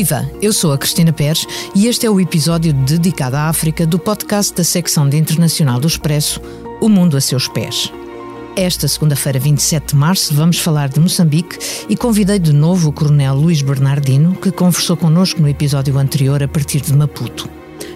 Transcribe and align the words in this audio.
Viva! 0.00 0.26
Eu 0.40 0.50
sou 0.50 0.72
a 0.72 0.78
Cristina 0.78 1.12
Pérez 1.12 1.46
e 1.74 1.86
este 1.86 2.06
é 2.06 2.10
o 2.10 2.18
episódio 2.18 2.72
dedicado 2.72 3.36
à 3.36 3.50
África 3.50 3.86
do 3.86 3.98
podcast 3.98 4.54
da 4.54 4.64
secção 4.64 5.06
de 5.06 5.18
Internacional 5.18 5.78
do 5.78 5.86
Expresso, 5.86 6.40
O 6.80 6.88
Mundo 6.88 7.18
a 7.18 7.20
Seus 7.20 7.46
Pés. 7.46 7.92
Esta 8.56 8.88
segunda-feira, 8.88 9.38
27 9.38 9.88
de 9.88 9.96
março, 9.96 10.32
vamos 10.32 10.58
falar 10.58 10.88
de 10.88 10.98
Moçambique 10.98 11.58
e 11.86 11.94
convidei 11.98 12.38
de 12.38 12.50
novo 12.50 12.88
o 12.88 12.92
Coronel 12.94 13.34
Luís 13.34 13.60
Bernardino, 13.60 14.34
que 14.36 14.50
conversou 14.50 14.96
connosco 14.96 15.42
no 15.42 15.48
episódio 15.50 15.98
anterior 15.98 16.42
a 16.42 16.48
partir 16.48 16.80
de 16.80 16.94
Maputo. 16.94 17.46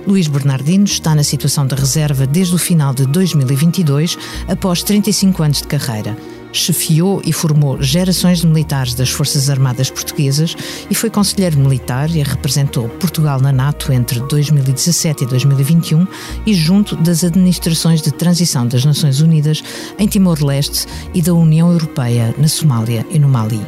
Luís 0.07 0.29
Bernardino 0.29 0.85
está 0.85 1.15
na 1.15 1.25
situação 1.25 1.67
de 1.67 1.75
reserva 1.75 2.27
desde 2.27 2.55
o 2.55 2.59
final 2.59 2.93
de 2.93 3.07
2022, 3.07 4.19
após 4.47 4.83
35 4.83 5.43
anos 5.43 5.63
de 5.63 5.69
carreira 5.69 6.15
chefiou 6.55 7.21
e 7.25 7.33
formou 7.33 7.83
gerações 7.83 8.41
de 8.41 8.47
militares 8.47 8.95
das 8.95 9.11
Forças 9.11 9.51
Armadas 9.51 9.91
Portuguesas 9.91 10.57
e 10.89 10.95
foi 10.95 11.11
conselheiro 11.11 11.59
militar 11.59 12.09
e 12.15 12.23
representou 12.23 12.89
Portugal 12.89 13.41
na 13.41 13.53
NATO 13.53 13.93
entre 13.93 14.21
2017 14.21 15.25
e 15.25 15.27
2021 15.27 16.07
e 16.47 16.55
junto 16.55 16.97
das 16.97 17.25
administrações 17.25 18.01
de 18.01 18.13
transição 18.13 18.67
das 18.67 18.85
Nações 18.85 19.21
Unidas 19.21 19.63
em 19.99 20.07
Timor-Leste 20.07 20.87
e 21.13 21.21
da 21.21 21.35
União 21.35 21.71
Europeia 21.71 22.35
na 22.39 22.49
Somália 22.49 23.05
e 23.11 23.19
no 23.19 23.29
Mali. 23.29 23.61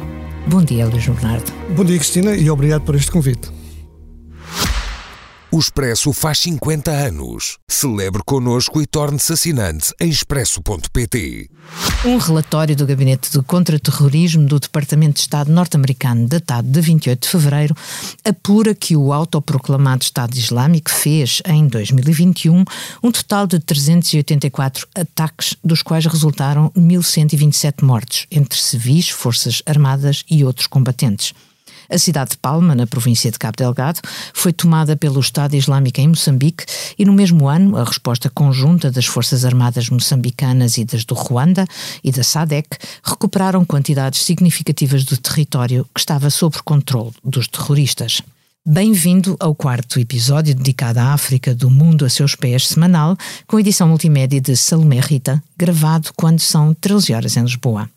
Bom 0.47 0.63
dia, 0.63 0.87
Luís 0.87 1.05
Bernardo. 1.05 1.51
Bom 1.75 1.83
dia, 1.83 1.97
Cristina, 1.97 2.35
e 2.35 2.49
obrigado 2.49 2.83
por 2.83 2.95
este 2.95 3.11
convite. 3.11 3.56
O 5.49 5.59
Expresso 5.59 6.11
faz 6.11 6.39
50 6.39 6.91
anos. 6.91 7.57
Celebre 7.69 8.21
connosco 8.25 8.81
e 8.81 8.85
torne-se 8.85 9.31
assinante 9.31 9.93
em 9.97 10.09
expresso.pt. 10.09 11.49
Um 12.03 12.17
relatório 12.17 12.75
do 12.75 12.85
Gabinete 12.85 13.31
de 13.31 13.41
Contra-Terrorismo 13.41 14.45
do 14.45 14.59
Departamento 14.59 15.13
de 15.13 15.19
Estado 15.21 15.49
norte-americano, 15.49 16.27
datado 16.27 16.67
de 16.67 16.81
28 16.81 17.21
de 17.21 17.29
fevereiro, 17.29 17.75
apura 18.25 18.75
que 18.75 18.97
o 18.97 19.13
autoproclamado 19.13 20.03
Estado 20.03 20.35
Islâmico 20.35 20.91
fez, 20.91 21.41
em 21.45 21.65
2021, 21.65 22.65
um 23.01 23.11
total 23.11 23.47
de 23.47 23.57
384 23.59 24.85
ataques, 24.93 25.55
dos 25.63 25.81
quais 25.81 26.05
resultaram 26.05 26.71
1.127 26.71 27.85
mortes, 27.85 28.27
entre 28.29 28.59
civis, 28.59 29.07
forças 29.07 29.61
armadas 29.65 30.25
e 30.29 30.43
outros 30.43 30.67
combatentes. 30.67 31.33
A 31.89 31.97
cidade 31.97 32.31
de 32.31 32.37
Palma, 32.37 32.75
na 32.75 32.85
província 32.85 33.31
de 33.31 33.39
Cabo 33.39 33.55
Delgado, 33.57 34.01
foi 34.33 34.51
tomada 34.51 34.95
pelo 34.95 35.19
Estado 35.19 35.55
Islâmico 35.55 36.01
em 36.01 36.09
Moçambique 36.09 36.65
e 36.97 37.05
no 37.05 37.13
mesmo 37.13 37.47
ano 37.47 37.77
a 37.77 37.83
resposta 37.83 38.29
conjunta 38.29 38.91
das 38.91 39.05
Forças 39.05 39.45
Armadas 39.45 39.89
moçambicanas 39.89 40.77
e 40.77 40.83
das 40.83 41.05
do 41.05 41.13
Ruanda 41.13 41.65
e 42.03 42.11
da 42.11 42.23
SADEC 42.23 42.77
recuperaram 43.03 43.63
quantidades 43.63 44.23
significativas 44.23 45.05
do 45.05 45.17
território 45.17 45.87
que 45.93 45.99
estava 45.99 46.29
sob 46.29 46.57
controle 46.63 47.13
dos 47.23 47.47
terroristas. 47.47 48.21
Bem-vindo 48.65 49.37
ao 49.39 49.55
quarto 49.55 49.97
episódio 49.97 50.53
dedicado 50.53 50.99
à 50.99 51.13
África 51.13 51.55
do 51.55 51.69
Mundo 51.69 52.03
a 52.03 52.09
seus 52.09 52.35
pés 52.35 52.67
semanal, 52.67 53.15
com 53.47 53.57
edição 53.57 53.87
multimédia 53.87 54.41
de 54.41 54.57
Salomé 54.57 54.99
Rita, 54.99 55.41
gravado 55.57 56.09
quando 56.17 56.41
são 56.41 56.73
13 56.73 57.13
horas 57.13 57.37
em 57.37 57.43
Lisboa. 57.43 57.89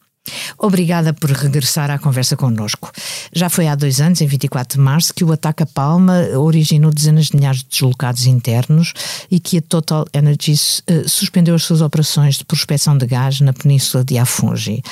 Obrigada 0.59 1.15
por 1.15 1.31
regressar 1.31 1.91
à 1.91 1.99
conversa 1.99 2.37
connosco. 2.37 2.93
Já 3.33 3.49
foi 3.49 3.67
há 3.67 3.75
dois 3.75 4.01
anos, 4.01 4.21
em 4.21 4.27
24 4.27 4.79
de 4.79 4.85
março, 4.85 5.15
que 5.15 5.25
o 5.25 5.33
ataque 5.33 5.63
a 5.63 5.67
Palma 5.67 6.21
originou 6.37 6.93
dezenas 6.93 7.27
de 7.27 7.37
milhares 7.37 7.61
de 7.61 7.71
deslocados 7.71 8.27
internos 8.27 8.93
e 9.31 9.41
que 9.41 9.59
a 9.59 9.63
Total 9.63 10.05
Energies 10.13 10.81
uh, 10.81 11.09
suspendeu 11.09 11.55
as 11.55 11.63
suas 11.63 11.81
operações 11.81 12.37
de 12.37 12.45
prospecção 12.45 12.97
de 12.97 13.07
gás 13.07 13.41
na 13.41 13.53
península 13.53 14.05
de 14.05 14.19
Afungi. 14.19 14.83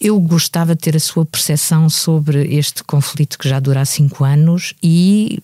Eu 0.00 0.20
gostava 0.20 0.74
de 0.74 0.82
ter 0.82 0.96
a 0.96 1.00
sua 1.00 1.24
percepção 1.24 1.88
sobre 1.88 2.54
este 2.54 2.84
conflito 2.84 3.38
que 3.38 3.48
já 3.48 3.58
dura 3.58 3.80
há 3.80 3.84
cinco 3.84 4.24
anos 4.24 4.74
e 4.82 5.42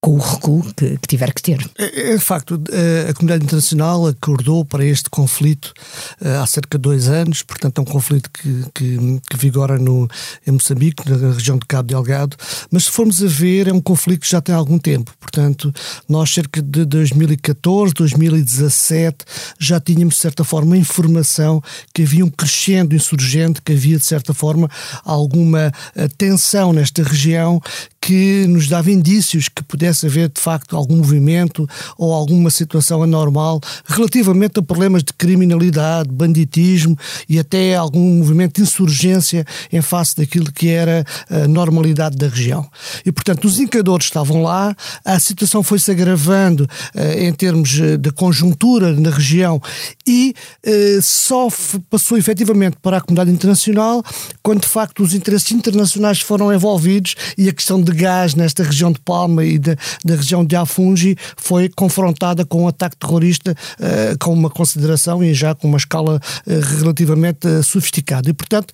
com 0.00 0.12
o 0.12 0.18
recuo 0.18 0.62
que, 0.74 0.96
que 0.96 1.06
tiver 1.06 1.32
que 1.34 1.42
ter. 1.42 1.70
É, 1.78 2.12
é, 2.12 2.16
de 2.16 2.24
facto, 2.24 2.60
a 3.08 3.12
comunidade 3.12 3.44
internacional 3.44 4.06
acordou 4.06 4.64
para 4.64 4.82
este 4.84 5.10
conflito 5.10 5.74
uh, 6.22 6.40
há 6.42 6.46
cerca 6.46 6.78
de 6.78 6.82
dois 6.82 7.06
anos, 7.06 7.42
portanto 7.42 7.78
é 7.78 7.82
um 7.82 7.84
conflito 7.84 8.30
que, 8.30 8.64
que, 8.74 9.20
que, 9.28 9.36
vigora 9.36 9.78
no, 9.78 10.08
em 10.46 10.52
Moçambique, 10.52 11.08
na 11.08 11.34
região 11.34 11.58
de 11.58 11.66
Cabo 11.66 11.88
Delgado, 11.88 12.34
mas 12.70 12.84
se 12.84 12.90
formos 12.90 13.22
a 13.22 13.26
ver 13.26 13.68
é 13.68 13.72
um 13.72 13.80
conflito 13.80 14.22
que 14.22 14.30
já 14.30 14.40
tem 14.40 14.54
algum 14.54 14.78
tempo, 14.78 15.12
portanto 15.20 15.72
nós 16.08 16.32
cerca 16.32 16.62
de 16.62 16.86
2014, 16.86 17.92
2017 17.92 19.24
já 19.58 19.78
tínhamos 19.78 20.14
de 20.14 20.20
certa 20.20 20.44
forma 20.44 20.78
informação 20.78 21.62
que 21.92 22.02
havia 22.02 22.24
um 22.24 22.30
crescendo 22.30 22.94
insurgente, 22.94 23.60
que 23.60 23.72
havia 23.72 23.98
de 23.98 24.04
certa 24.04 24.32
forma 24.32 24.70
alguma 25.04 25.70
eh, 25.94 26.08
tensão 26.16 26.72
nesta 26.72 27.02
região 27.02 27.60
que 28.00 28.46
nos 28.48 28.66
dava 28.66 28.90
indícios 28.90 29.48
que 29.48 29.62
pudesse 29.62 30.06
haver 30.06 30.30
de 30.30 30.40
facto 30.40 30.74
algum 30.74 30.96
movimento 30.96 31.68
ou 31.98 32.14
alguma 32.14 32.50
situação 32.50 33.02
anormal 33.02 33.60
relativamente 33.84 34.58
a 34.58 34.62
problemas 34.62 35.02
de 35.02 35.12
criminalidade, 35.12 36.08
banditismo 36.10 36.96
e 37.28 37.38
até 37.38 37.74
algum 37.74 38.18
movimento 38.18 38.56
de 38.56 38.62
insurgência 38.62 39.44
em 39.70 39.82
face 39.82 40.16
daquilo 40.16 40.50
que 40.50 40.68
era 40.68 41.04
a 41.28 41.46
normalidade 41.46 42.16
da 42.16 42.28
região. 42.28 42.66
E 43.04 43.12
portanto 43.12 43.44
os 43.44 43.58
indicadores 43.58 44.06
estavam 44.06 44.42
lá, 44.42 44.74
a 45.04 45.18
situação 45.18 45.62
foi-se 45.62 45.90
agravando 45.90 46.64
uh, 46.94 47.18
em 47.18 47.32
termos 47.32 47.78
eh, 47.78 47.96
de 47.96 48.10
conjuntura 48.10 48.92
na 48.94 49.10
região 49.10 49.60
e 50.06 50.34
uh, 50.66 51.02
só 51.02 51.48
passou 51.90 52.16
efetivamente 52.16 52.76
para 52.80 52.96
a 52.96 53.00
comunidade 53.00 53.30
internacional 53.30 54.02
quando 54.42 54.62
de 54.62 54.68
facto 54.68 55.02
os 55.02 55.14
interesses 55.14 55.52
internacionais 55.52 56.20
foram 56.20 56.52
envolvidos 56.52 57.14
e 57.36 57.48
a 57.48 57.52
questão 57.52 57.82
de 57.82 57.89
de 57.90 57.96
gás 57.96 58.34
nesta 58.34 58.62
região 58.62 58.92
de 58.92 59.00
Palma 59.00 59.44
e 59.44 59.58
da, 59.58 59.76
região 60.04 60.44
de 60.44 60.56
Afungi 60.56 61.16
foi 61.36 61.68
confrontada 61.68 62.44
com 62.44 62.64
um 62.64 62.68
ataque 62.68 62.96
terrorista 62.96 63.52
uh, 63.52 64.18
com 64.18 64.32
uma 64.32 64.50
consideração 64.50 65.22
e 65.22 65.34
já 65.34 65.54
com 65.54 65.68
uma 65.68 65.78
escala 65.78 66.20
uh, 66.46 66.78
relativamente 66.78 67.46
uh, 67.46 67.62
sofisticada. 67.62 68.30
E, 68.30 68.32
portanto, 68.32 68.72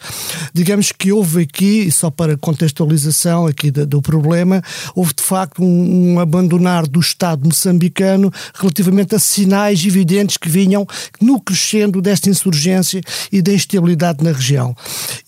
digamos 0.53 0.93
que 0.93 1.12
houve 1.12 1.43
aqui, 1.43 1.91
só 1.91 2.10
para 2.10 2.37
contextualização 2.37 3.47
aqui 3.47 3.71
do, 3.71 3.87
do 3.87 4.03
problema, 4.03 4.62
houve 4.94 5.15
de 5.15 5.22
facto 5.22 5.62
um, 5.62 6.15
um, 6.15 6.21
abandonar 6.21 6.87
do 6.87 7.00
Estado 7.00 7.47
moçambicano 7.47 8.32
relativamente 8.55 9.15
a 9.15 9.19
sinais 9.19 9.84
evidentes 9.84 10.37
que 10.37 10.49
vinham 10.49 10.87
no 11.21 11.41
crescendo 11.41 12.03
desta 12.03 12.28
insurgência 12.28 13.00
e 13.32 13.41
da 13.41 13.53
instabilidade 13.53 14.22
na 14.22 14.32
região. 14.32 14.76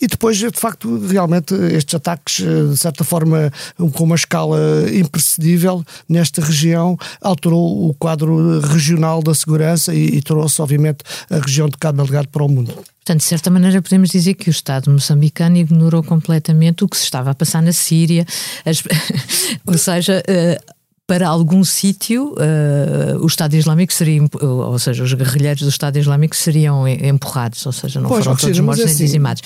E 0.00 0.06
depois, 0.06 0.36
de 0.36 0.50
facto, 0.52 0.98
realmente 1.06 1.54
estes 1.54 1.94
ataques, 1.94 2.44
de 2.44 2.76
certa 2.76 3.04
forma, 3.04 3.52
com 3.92 4.04
uma 4.04 4.16
escala 4.16 4.58
imprescindível 4.92 5.84
nesta 6.08 6.44
região, 6.44 6.96
alterou 7.20 7.88
o 7.88 7.94
quadro 7.94 8.60
regional 8.60 9.22
da 9.22 9.34
segurança 9.34 9.94
e, 9.94 10.16
e 10.16 10.22
trouxe, 10.22 10.60
obviamente, 10.60 10.98
a 11.30 11.38
região 11.38 11.68
de 11.68 11.76
Cabo 11.76 12.02
Delgado 12.02 12.28
para 12.28 12.44
o 12.44 12.48
mundo. 12.48 12.74
Portanto, 12.74 13.20
de 13.20 13.24
certa 13.24 13.50
maneira, 13.50 13.80
podemos 13.80 14.10
dizer 14.10 14.34
que 14.34 14.48
o 14.48 14.52
Estado 14.52 14.90
moçambicano 14.90 15.56
ignorou 15.56 16.02
completamente 16.02 16.84
o 16.84 16.88
que 16.88 16.96
se 16.96 17.04
estava 17.04 17.30
a 17.30 17.34
passar 17.34 17.62
na 17.62 17.72
Síria, 17.72 18.26
as, 18.64 18.82
ou 19.66 19.78
seja. 19.78 20.22
Uh, 20.28 20.78
para 21.08 21.26
algum 21.26 21.64
sítio 21.64 22.34
uh, 22.34 23.18
o 23.22 23.26
Estado 23.26 23.54
Islâmico 23.54 23.94
seria, 23.94 24.20
ou 24.42 24.78
seja, 24.78 25.02
os 25.02 25.14
guerrilheiros 25.14 25.62
do 25.62 25.70
Estado 25.70 25.96
Islâmico 25.96 26.36
seriam 26.36 26.86
empurrados, 26.86 27.64
ou 27.64 27.72
seja, 27.72 27.98
não 27.98 28.10
pois, 28.10 28.22
foram 28.22 28.36
todos 28.36 28.60
mortos 28.60 28.84
nem 28.84 28.92
assim, 28.92 29.04
dizimados. 29.04 29.42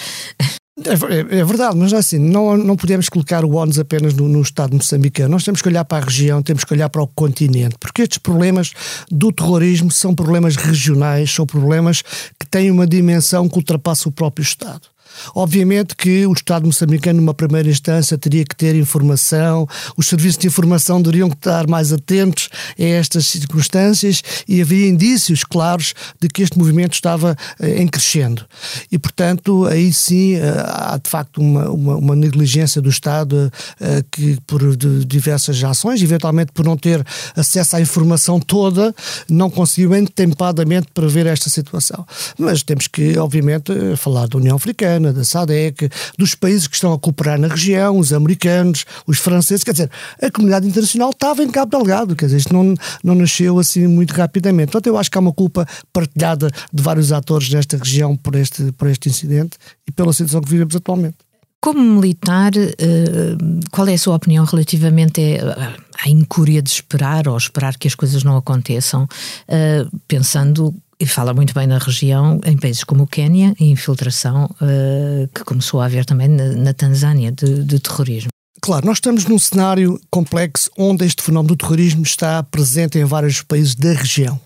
É, 0.88 1.38
é, 1.38 1.44
verdade, 1.44 1.76
mas 1.76 1.92
assim, 1.92 2.18
não, 2.18 2.56
não 2.56 2.76
podemos 2.76 3.08
colocar 3.08 3.44
o 3.44 3.54
ONU 3.54 3.72
apenas 3.80 4.14
no, 4.14 4.28
no, 4.28 4.40
Estado 4.40 4.74
moçambicano. 4.74 5.28
Nós 5.28 5.44
temos 5.44 5.62
que 5.62 5.68
olhar 5.68 5.84
para 5.84 6.02
a 6.02 6.06
região, 6.06 6.42
temos 6.42 6.64
que 6.64 6.72
olhar 6.72 6.88
para 6.88 7.02
o 7.02 7.06
continente, 7.06 7.76
porque 7.78 8.02
estes 8.02 8.18
problemas 8.18 8.72
do 9.10 9.32
terrorismo 9.32 9.90
são 9.90 10.14
problemas 10.14 10.56
regionais, 10.56 11.32
são 11.32 11.46
problemas 11.46 12.02
que 12.38 12.46
têm 12.46 12.70
uma 12.70 12.86
dimensão 12.86 13.48
que 13.48 13.56
ultrapassa 13.56 14.08
o 14.08 14.12
próprio 14.12 14.42
Estado. 14.42 14.91
Obviamente 15.34 15.94
que 15.96 16.26
o 16.26 16.32
Estado 16.32 16.66
moçambicano, 16.66 17.20
numa 17.20 17.34
primeira 17.34 17.68
instância, 17.68 18.18
teria 18.18 18.44
que 18.44 18.54
ter 18.54 18.74
informação, 18.74 19.66
os 19.96 20.06
serviços 20.06 20.38
de 20.38 20.46
informação 20.46 21.00
deveriam 21.00 21.28
estar 21.28 21.66
mais 21.66 21.92
atentos 21.92 22.48
a 22.78 22.82
estas 22.82 23.26
circunstâncias 23.26 24.22
e 24.46 24.60
havia 24.60 24.88
indícios 24.88 25.44
claros 25.44 25.94
de 26.20 26.28
que 26.28 26.42
este 26.42 26.58
movimento 26.58 26.94
estava 26.94 27.36
eh, 27.60 27.82
em 27.82 27.88
crescendo. 27.88 28.44
E, 28.90 28.98
portanto, 28.98 29.66
aí 29.66 29.92
sim 29.92 30.34
eh, 30.34 30.42
há 30.66 30.98
de 31.02 31.08
facto 31.08 31.40
uma, 31.40 31.70
uma, 31.70 31.96
uma 31.96 32.16
negligência 32.16 32.80
do 32.80 32.90
Estado 32.90 33.50
eh, 33.80 34.04
que, 34.10 34.38
por 34.46 34.76
diversas 34.76 35.62
ações, 35.64 36.02
eventualmente 36.02 36.52
por 36.52 36.64
não 36.64 36.76
ter 36.76 37.04
acesso 37.36 37.76
à 37.76 37.80
informação 37.80 38.38
toda, 38.38 38.94
não 39.28 39.50
conseguiu 39.50 39.94
entempadamente 39.94 40.88
prever 40.92 41.26
esta 41.26 41.48
situação. 41.48 42.06
Mas 42.38 42.62
temos 42.62 42.86
que, 42.86 43.18
obviamente, 43.18 43.72
falar 43.96 44.28
da 44.28 44.38
União 44.38 44.56
Africana 44.56 45.01
Da 45.10 45.24
SADEC, 45.24 45.88
dos 46.18 46.34
países 46.34 46.68
que 46.68 46.74
estão 46.74 46.92
a 46.92 46.98
cooperar 46.98 47.40
na 47.40 47.48
região, 47.48 47.98
os 47.98 48.12
americanos, 48.12 48.84
os 49.06 49.18
franceses, 49.18 49.64
quer 49.64 49.72
dizer, 49.72 49.90
a 50.22 50.30
comunidade 50.30 50.68
internacional 50.68 51.10
estava 51.10 51.42
em 51.42 51.50
Cabo 51.50 51.78
Delgado, 51.78 52.14
quer 52.14 52.26
dizer, 52.26 52.36
isto 52.36 52.52
não, 52.52 52.74
não 53.02 53.14
nasceu 53.14 53.58
assim 53.58 53.86
muito 53.86 54.12
rapidamente. 54.12 54.72
Portanto, 54.72 54.86
eu 54.86 54.98
acho 54.98 55.10
que 55.10 55.18
há 55.18 55.20
uma 55.20 55.32
culpa 55.32 55.66
partilhada 55.92 56.50
de 56.72 56.82
vários 56.82 57.10
atores 57.10 57.48
nesta 57.48 57.78
região 57.78 58.14
por 58.16 58.36
este, 58.36 58.70
por 58.72 58.88
este 58.88 59.08
incidente 59.08 59.56
e 59.88 59.90
pela 59.90 60.12
situação 60.12 60.42
que 60.42 60.50
vivemos 60.50 60.76
atualmente. 60.76 61.16
Como 61.60 61.80
militar, 61.80 62.50
qual 63.70 63.86
é 63.86 63.94
a 63.94 63.98
sua 63.98 64.16
opinião 64.16 64.44
relativamente 64.44 65.20
à 66.04 66.08
incúria 66.08 66.60
de 66.60 66.70
esperar 66.70 67.28
ou 67.28 67.36
esperar 67.36 67.78
que 67.78 67.86
as 67.86 67.94
coisas 67.94 68.24
não 68.24 68.36
aconteçam, 68.36 69.06
pensando 70.08 70.74
e 71.02 71.06
fala 71.06 71.34
muito 71.34 71.52
bem 71.52 71.66
na 71.66 71.78
região, 71.78 72.40
em 72.44 72.56
países 72.56 72.84
como 72.84 73.02
o 73.02 73.06
Quênia, 73.08 73.56
a 73.60 73.64
infiltração 73.64 74.44
uh, 74.44 75.26
que 75.34 75.42
começou 75.42 75.80
a 75.80 75.86
haver 75.86 76.04
também 76.04 76.28
na, 76.28 76.52
na 76.52 76.72
Tanzânia 76.72 77.32
de, 77.32 77.64
de 77.64 77.80
terrorismo. 77.80 78.30
Claro, 78.60 78.86
nós 78.86 78.98
estamos 78.98 79.24
num 79.24 79.38
cenário 79.38 80.00
complexo 80.08 80.70
onde 80.78 81.04
este 81.04 81.20
fenómeno 81.20 81.48
do 81.48 81.56
terrorismo 81.56 82.04
está 82.04 82.40
presente 82.44 83.00
em 83.00 83.04
vários 83.04 83.42
países 83.42 83.74
da 83.74 83.92
região 83.92 84.40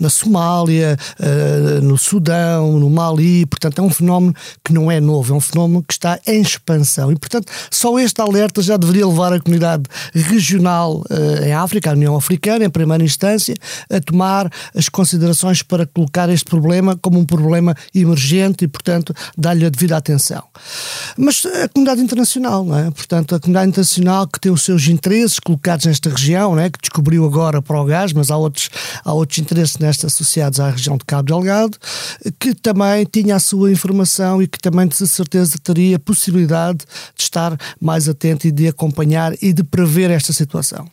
na 0.00 0.10
Somália, 0.10 0.98
uh, 1.20 1.80
no 1.80 1.96
Sudão, 1.96 2.80
no 2.80 2.90
Mali, 2.90 3.46
portanto 3.46 3.78
é 3.78 3.82
um 3.82 3.90
fenómeno 3.90 4.34
que 4.64 4.72
não 4.72 4.90
é 4.90 5.00
novo, 5.00 5.32
é 5.32 5.36
um 5.36 5.40
fenómeno 5.40 5.84
que 5.86 5.92
está 5.92 6.18
em 6.26 6.40
expansão 6.40 7.12
e 7.12 7.16
portanto 7.16 7.50
só 7.70 7.96
este 8.00 8.20
alerta 8.20 8.60
já 8.60 8.76
deveria 8.76 9.06
levar 9.06 9.32
a 9.32 9.40
comunidade 9.40 9.84
regional 10.12 11.04
uh, 11.10 11.44
em 11.44 11.52
África, 11.52 11.90
a 11.90 11.92
União 11.92 12.16
Africana 12.16 12.64
em 12.64 12.70
primeira 12.70 13.04
instância, 13.04 13.54
a 13.88 14.00
tomar 14.00 14.50
as 14.74 14.88
considerações 14.88 15.62
para 15.62 15.86
colocar 15.86 16.28
este 16.28 16.46
problema 16.46 16.96
como 16.96 17.20
um 17.20 17.24
problema 17.24 17.76
emergente 17.94 18.64
e 18.64 18.68
portanto 18.68 19.14
dar-lhe 19.38 19.64
a 19.64 19.70
devida 19.70 19.96
atenção. 19.96 20.42
Mas 21.16 21.46
a 21.46 21.68
comunidade 21.68 22.00
internacional, 22.00 22.64
não 22.64 22.76
é? 22.76 22.90
portanto 22.90 23.36
a 23.36 23.38
comunidade 23.38 23.68
internacional 23.68 24.26
que 24.26 24.40
tem 24.40 24.50
os 24.50 24.62
seus 24.62 24.88
interesses 24.88 25.38
colocados 25.38 25.86
nesta 25.86 26.10
região, 26.10 26.56
não 26.56 26.62
é? 26.62 26.68
que 26.68 26.80
descobriu 26.80 27.24
agora 27.24 27.62
para 27.62 27.80
o 27.80 27.84
gás, 27.84 28.12
mas 28.12 28.32
há 28.32 28.36
outros, 28.36 28.68
há 29.04 29.12
outros 29.12 29.38
interesses 29.38 29.83
nesta 29.84 30.06
associados 30.06 30.60
à 30.60 30.70
região 30.70 30.96
de 30.96 31.04
Cabo 31.04 31.28
Delgado, 31.28 31.76
que 32.38 32.54
também 32.54 33.04
tinha 33.04 33.36
a 33.36 33.40
sua 33.40 33.70
informação 33.70 34.42
e 34.42 34.46
que 34.46 34.58
também 34.58 34.86
de 34.86 34.96
certeza 35.06 35.58
teria 35.62 35.98
possibilidade 35.98 36.78
de 37.16 37.22
estar 37.22 37.56
mais 37.80 38.08
atento 38.08 38.46
e 38.46 38.52
de 38.52 38.68
acompanhar 38.68 39.34
e 39.42 39.52
de 39.52 39.62
prever 39.62 40.10
esta 40.10 40.32
situação. 40.32 40.88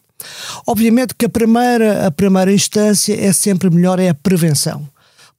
Obviamente 0.68 1.16
que 1.16 1.26
a 1.26 1.30
primeira, 1.30 2.08
a 2.08 2.12
primeira 2.12 2.54
instância 2.54 3.14
é 3.20 3.34
sempre 3.34 3.70
melhor, 3.70 4.00
é 4.00 4.10
a 4.10 4.14
prevenção. 4.14 4.88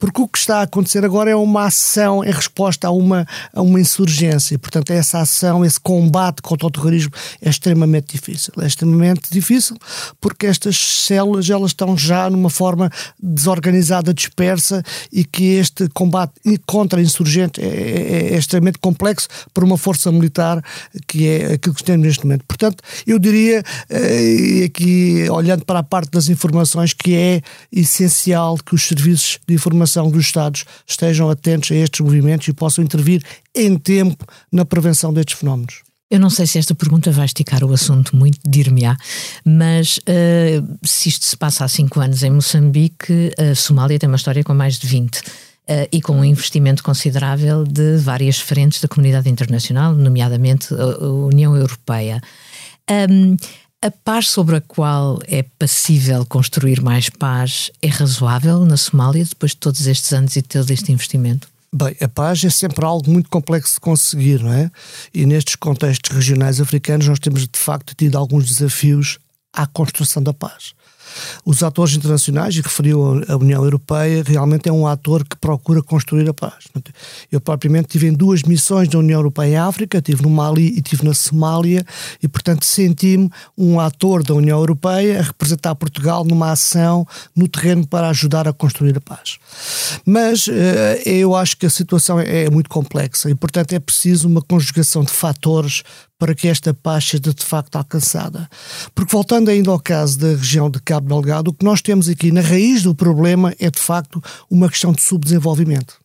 Porque 0.03 0.21
o 0.21 0.27
que 0.27 0.37
está 0.37 0.59
a 0.59 0.63
acontecer 0.63 1.05
agora 1.05 1.31
é 1.31 1.37
uma 1.37 1.67
ação 1.67 2.25
em 2.25 2.31
resposta 2.33 2.89
a 2.89 2.91
uma, 2.91 3.25
a 3.53 3.63
uma 3.63 3.81
insurgência. 3.81 4.59
Portanto, 4.59 4.91
essa 4.91 5.21
ação, 5.21 5.65
esse 5.65 5.79
combate 5.79 6.43
contra 6.43 6.67
o 6.67 6.71
terrorismo 6.73 7.13
é 7.41 7.49
extremamente 7.49 8.17
difícil. 8.17 8.53
É 8.61 8.67
extremamente 8.67 9.31
difícil 9.31 9.77
porque 10.21 10.47
estas 10.47 10.77
células 10.77 11.49
elas 11.49 11.71
estão 11.71 11.97
já 11.97 12.29
numa 12.29 12.51
forma 12.51 12.91
desorganizada, 13.23 14.13
dispersa 14.13 14.83
e 15.13 15.25
que 15.25 15.55
este 15.55 15.89
combate 15.91 16.33
contra 16.67 17.01
insurgente 17.01 17.61
é, 17.61 17.67
é, 17.69 18.35
é 18.35 18.37
extremamente 18.37 18.81
complexo 18.81 19.29
para 19.55 19.65
uma 19.65 19.79
força 19.79 20.11
militar 20.11 20.65
que 21.07 21.29
é 21.29 21.53
aquilo 21.53 21.77
que 21.77 21.85
temos 21.85 22.05
neste 22.05 22.25
momento. 22.25 22.45
Portanto, 22.49 22.83
eu 23.07 23.21
diria, 23.21 23.63
eh, 23.89 24.25
e 24.25 24.65
aqui 24.65 25.31
olhando 25.31 25.65
para 25.65 25.79
a 25.79 25.83
parte 25.85 26.11
das 26.11 26.29
informações, 26.29 26.93
que 26.93 27.15
é 27.15 27.41
essencial 27.71 28.59
que 28.59 28.75
os 28.75 28.83
serviços 28.83 29.39
de 29.47 29.55
informação 29.55 29.92
dos 30.11 30.27
Estados 30.27 30.65
estejam 30.87 31.29
atentos 31.31 31.71
a 31.71 31.75
estes 31.75 32.01
movimentos 32.01 32.49
e 32.49 32.53
possam 32.53 32.85
intervir 32.85 33.23
em 33.55 33.77
tempo 33.77 34.25
na 34.51 34.65
prevenção 34.65 35.13
destes 35.13 35.39
fenómenos. 35.39 35.83
Eu 36.11 36.21
não 36.21 36.29
sei 36.29 36.47
se 36.47 36.59
esta 36.59 36.75
pergunta 36.75 37.11
vai 37.11 37.25
esticar 37.25 37.65
o 37.65 37.73
assunto 37.73 38.15
muito, 38.15 38.39
dir-me-á, 38.47 38.99
mas 39.47 39.97
uh, 39.97 40.79
se 40.85 41.09
isto 41.09 41.25
se 41.25 41.35
passa 41.35 41.65
há 41.65 41.69
cinco 41.69 42.01
anos 42.01 42.23
em 42.23 42.31
Moçambique, 42.31 43.33
a 43.39 43.55
Somália 43.55 43.99
tem 43.99 44.09
uma 44.09 44.17
história 44.17 44.45
com 44.45 44.53
mais 44.53 44.79
de 44.79 44.87
20. 44.87 45.17
Uh, 45.17 45.23
eh, 45.69 45.89
e 45.93 46.03
com 46.03 46.17
um 46.17 46.25
investimento 46.25 46.83
considerável 46.83 47.65
de 47.65 47.97
várias 47.97 48.39
frentes 48.39 48.81
da 48.81 48.89
comunidade 48.89 49.31
internacional, 49.31 49.95
nomeadamente 49.95 50.75
a 50.75 51.07
União 51.07 51.57
Europeia. 51.57 52.21
Um, 52.91 53.37
a 53.83 53.91
paz 53.91 54.31
sobre 54.31 54.55
a 54.55 54.61
qual 54.61 55.19
é 55.27 55.43
passível 55.43 56.25
construir 56.25 56.81
mais 56.81 57.11
paz 57.11 57.69
é 57.83 57.89
razoável 57.89 58.65
na 58.65 58.77
Somália 58.77 59.25
depois 59.25 59.51
de 59.51 59.57
todos 59.57 59.89
estes 59.89 60.13
anos 60.13 60.37
e 60.37 60.43
todo 60.43 60.71
este 60.71 60.93
investimento? 60.93 61.49
Bem, 61.75 61.97
a 62.01 62.07
paz 62.07 62.45
é 62.45 62.51
sempre 62.51 62.85
algo 62.85 63.11
muito 63.11 63.29
complexo 63.29 63.75
de 63.75 63.81
conseguir, 63.81 64.41
não 64.41 64.53
é? 64.53 64.71
E 65.13 65.27
nestes 65.27 65.57
contextos 65.57 66.15
regionais 66.15 66.61
africanos 66.61 67.09
nós 67.09 67.19
temos 67.19 67.41
de 67.41 67.59
facto 67.59 67.93
tido 67.97 68.17
alguns 68.17 68.47
desafios 68.47 69.19
à 69.53 69.67
construção 69.67 70.23
da 70.23 70.33
paz. 70.33 70.75
Os 71.45 71.63
atores 71.63 71.95
internacionais, 71.95 72.55
e 72.57 72.61
referiu 72.61 73.23
a 73.29 73.37
União 73.37 73.65
Europeia, 73.65 74.23
realmente 74.27 74.69
é 74.69 74.73
um 74.73 74.87
ator 74.87 75.25
que 75.25 75.37
procura 75.37 75.83
construir 75.83 76.29
a 76.29 76.35
paz. 76.35 76.65
Eu 77.31 77.41
propriamente 77.41 77.89
tive 77.89 78.09
em 78.09 78.13
duas 78.13 78.43
missões 78.43 78.89
da 78.89 78.99
União 78.99 79.19
Europeia 79.19 79.53
em 79.53 79.57
África, 79.57 80.01
tive 80.01 80.23
no 80.23 80.31
Mali 80.31 80.67
e 80.77 80.83
tive 80.83 81.05
na 81.05 81.15
Somália, 81.15 81.85
e 82.23 82.29
portanto 82.29 82.65
senti-me 82.65 83.31
um 83.57 83.81
ator 83.81 84.23
da 84.23 84.35
União 84.35 84.59
Europeia 84.59 85.21
a 85.21 85.23
representar 85.23 85.75
Portugal 85.75 86.25
numa 86.25 86.53
ação 86.53 87.07
no 87.35 87.49
terreno 87.49 87.87
para 87.87 88.09
ajudar 88.09 88.47
a 88.47 88.53
construir 88.53 88.97
a 88.97 89.01
paz. 89.01 89.39
Mas 90.05 90.49
eh, 90.49 91.03
eu 91.05 91.35
acho 91.35 91.57
que 91.57 91.67
a 91.67 91.71
situação 91.71 92.19
é, 92.21 92.45
é 92.45 92.51
muito 92.51 92.71
complexa 92.71 93.31
e, 93.31 93.35
portanto, 93.35 93.73
é 93.73 93.81
preciso 93.81 94.29
uma 94.29 94.43
conjugação 94.43 95.05
de 95.05 95.11
fatores 95.11 95.83
para 96.23 96.37
que 96.37 96.47
esta 96.47 96.73
paz 96.73 97.05
seja 97.05 97.35
de 97.35 97.45
facto 97.45 97.75
alcançada. 97.75 98.49
Porque 98.95 99.11
voltando 99.11 99.49
ainda 99.49 99.73
ao 99.73 99.81
caso 99.81 100.21
da 100.21 100.29
região 100.29 100.71
de 100.71 100.81
Cabo 100.81 101.09
Delgado, 101.09 101.51
o 101.51 101.53
que 101.53 101.65
nós 101.65 101.83
temos 101.83 102.09
aqui 102.09 102.31
na 102.31 102.41
raiz 102.41 102.85
do 102.85 102.95
problema 102.95 103.53
é 103.59 103.69
de 103.69 103.81
facto 103.81 104.23
uma 104.49 104.69
questão 104.69 104.93
de 104.93 105.03
subdesenvolvimento. 105.03 105.99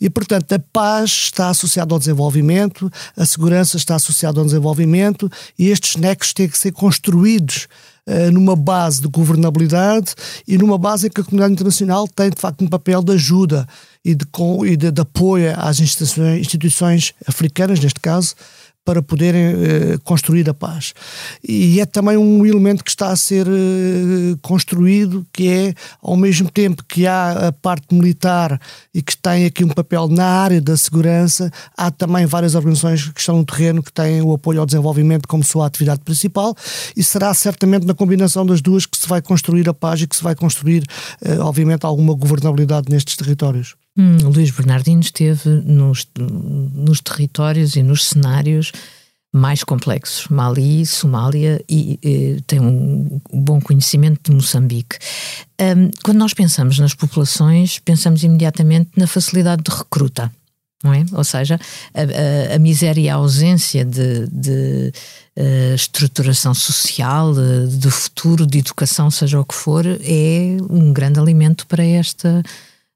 E, 0.00 0.08
portanto, 0.08 0.50
a 0.54 0.58
paz 0.58 1.10
está 1.24 1.50
associada 1.50 1.94
ao 1.94 1.98
desenvolvimento, 1.98 2.90
a 3.14 3.26
segurança 3.26 3.76
está 3.76 3.96
associada 3.96 4.40
ao 4.40 4.46
desenvolvimento 4.46 5.30
e 5.58 5.68
estes 5.68 5.96
nexos 5.96 6.32
têm 6.32 6.48
que 6.48 6.56
ser 6.56 6.72
construídos 6.72 7.68
uh, 8.06 8.30
numa 8.32 8.56
base 8.56 9.02
de 9.02 9.08
governabilidade 9.08 10.14
e 10.48 10.56
numa 10.56 10.78
base 10.78 11.08
em 11.08 11.10
que 11.10 11.20
a 11.20 11.24
comunidade 11.24 11.52
internacional 11.52 12.08
tem, 12.08 12.30
de 12.30 12.40
facto, 12.40 12.64
um 12.64 12.68
papel 12.68 13.02
de 13.02 13.12
ajuda 13.12 13.68
e 14.02 14.14
de, 14.14 14.24
com, 14.24 14.64
e 14.64 14.78
de, 14.78 14.90
de 14.90 15.02
apoio 15.02 15.52
às 15.58 15.78
instituições, 15.78 16.40
instituições 16.40 17.14
africanas, 17.26 17.78
neste 17.78 18.00
caso, 18.00 18.34
para 18.84 19.00
poderem 19.00 19.54
uh, 19.54 20.00
construir 20.02 20.48
a 20.50 20.54
paz. 20.54 20.92
E 21.46 21.80
é 21.80 21.86
também 21.86 22.16
um 22.16 22.44
elemento 22.44 22.82
que 22.82 22.90
está 22.90 23.08
a 23.08 23.16
ser 23.16 23.46
uh, 23.46 24.36
construído, 24.42 25.24
que 25.32 25.48
é, 25.48 25.74
ao 26.02 26.16
mesmo 26.16 26.50
tempo 26.50 26.82
que 26.88 27.06
há 27.06 27.48
a 27.48 27.52
parte 27.52 27.94
militar 27.94 28.60
e 28.92 29.00
que 29.00 29.16
tem 29.16 29.46
aqui 29.46 29.64
um 29.64 29.68
papel 29.68 30.08
na 30.08 30.26
área 30.26 30.60
da 30.60 30.76
segurança, 30.76 31.50
há 31.76 31.90
também 31.90 32.26
várias 32.26 32.54
organizações 32.54 33.08
que 33.08 33.20
estão 33.20 33.38
no 33.38 33.44
terreno 33.44 33.82
que 33.82 33.92
têm 33.92 34.20
o 34.20 34.32
apoio 34.32 34.60
ao 34.60 34.66
desenvolvimento 34.66 35.28
como 35.28 35.44
sua 35.44 35.66
atividade 35.66 36.00
principal 36.00 36.54
e 36.96 37.02
será 37.02 37.32
certamente 37.34 37.86
na 37.86 37.94
combinação 37.94 38.44
das 38.44 38.60
duas 38.60 38.84
que 38.84 38.98
se 38.98 39.08
vai 39.08 39.22
construir 39.22 39.68
a 39.68 39.74
paz 39.74 40.02
e 40.02 40.06
que 40.06 40.16
se 40.16 40.22
vai 40.22 40.34
construir, 40.34 40.84
uh, 41.24 41.40
obviamente, 41.42 41.86
alguma 41.86 42.14
governabilidade 42.14 42.90
nestes 42.90 43.16
territórios. 43.16 43.81
Hum, 43.96 44.16
Luís 44.34 44.50
Bernardino 44.50 45.00
esteve 45.00 45.48
nos, 45.64 46.06
nos 46.16 47.00
territórios 47.00 47.76
e 47.76 47.82
nos 47.82 48.06
cenários 48.06 48.72
mais 49.34 49.64
complexos, 49.64 50.28
Mali, 50.28 50.84
Somália 50.84 51.62
e, 51.68 51.98
e 52.02 52.40
tem 52.46 52.60
um 52.60 53.20
bom 53.32 53.60
conhecimento 53.60 54.30
de 54.30 54.36
Moçambique. 54.36 54.98
Um, 55.58 55.90
quando 56.02 56.18
nós 56.18 56.34
pensamos 56.34 56.78
nas 56.78 56.94
populações, 56.94 57.78
pensamos 57.78 58.22
imediatamente 58.22 58.90
na 58.94 59.06
facilidade 59.06 59.62
de 59.62 59.74
recruta, 59.74 60.30
não 60.84 60.92
é? 60.92 61.04
Ou 61.12 61.24
seja, 61.24 61.58
a, 61.94 62.52
a, 62.52 62.56
a 62.56 62.58
miséria 62.58 63.00
e 63.00 63.08
a 63.08 63.14
ausência 63.14 63.86
de, 63.86 64.26
de 64.26 64.92
uh, 65.38 65.74
estruturação 65.74 66.52
social, 66.52 67.32
de 67.68 67.90
futuro, 67.90 68.46
de 68.46 68.58
educação, 68.58 69.10
seja 69.10 69.40
o 69.40 69.44
que 69.46 69.54
for, 69.54 69.86
é 69.86 70.58
um 70.68 70.92
grande 70.92 71.18
alimento 71.18 71.66
para 71.66 71.84
esta 71.84 72.42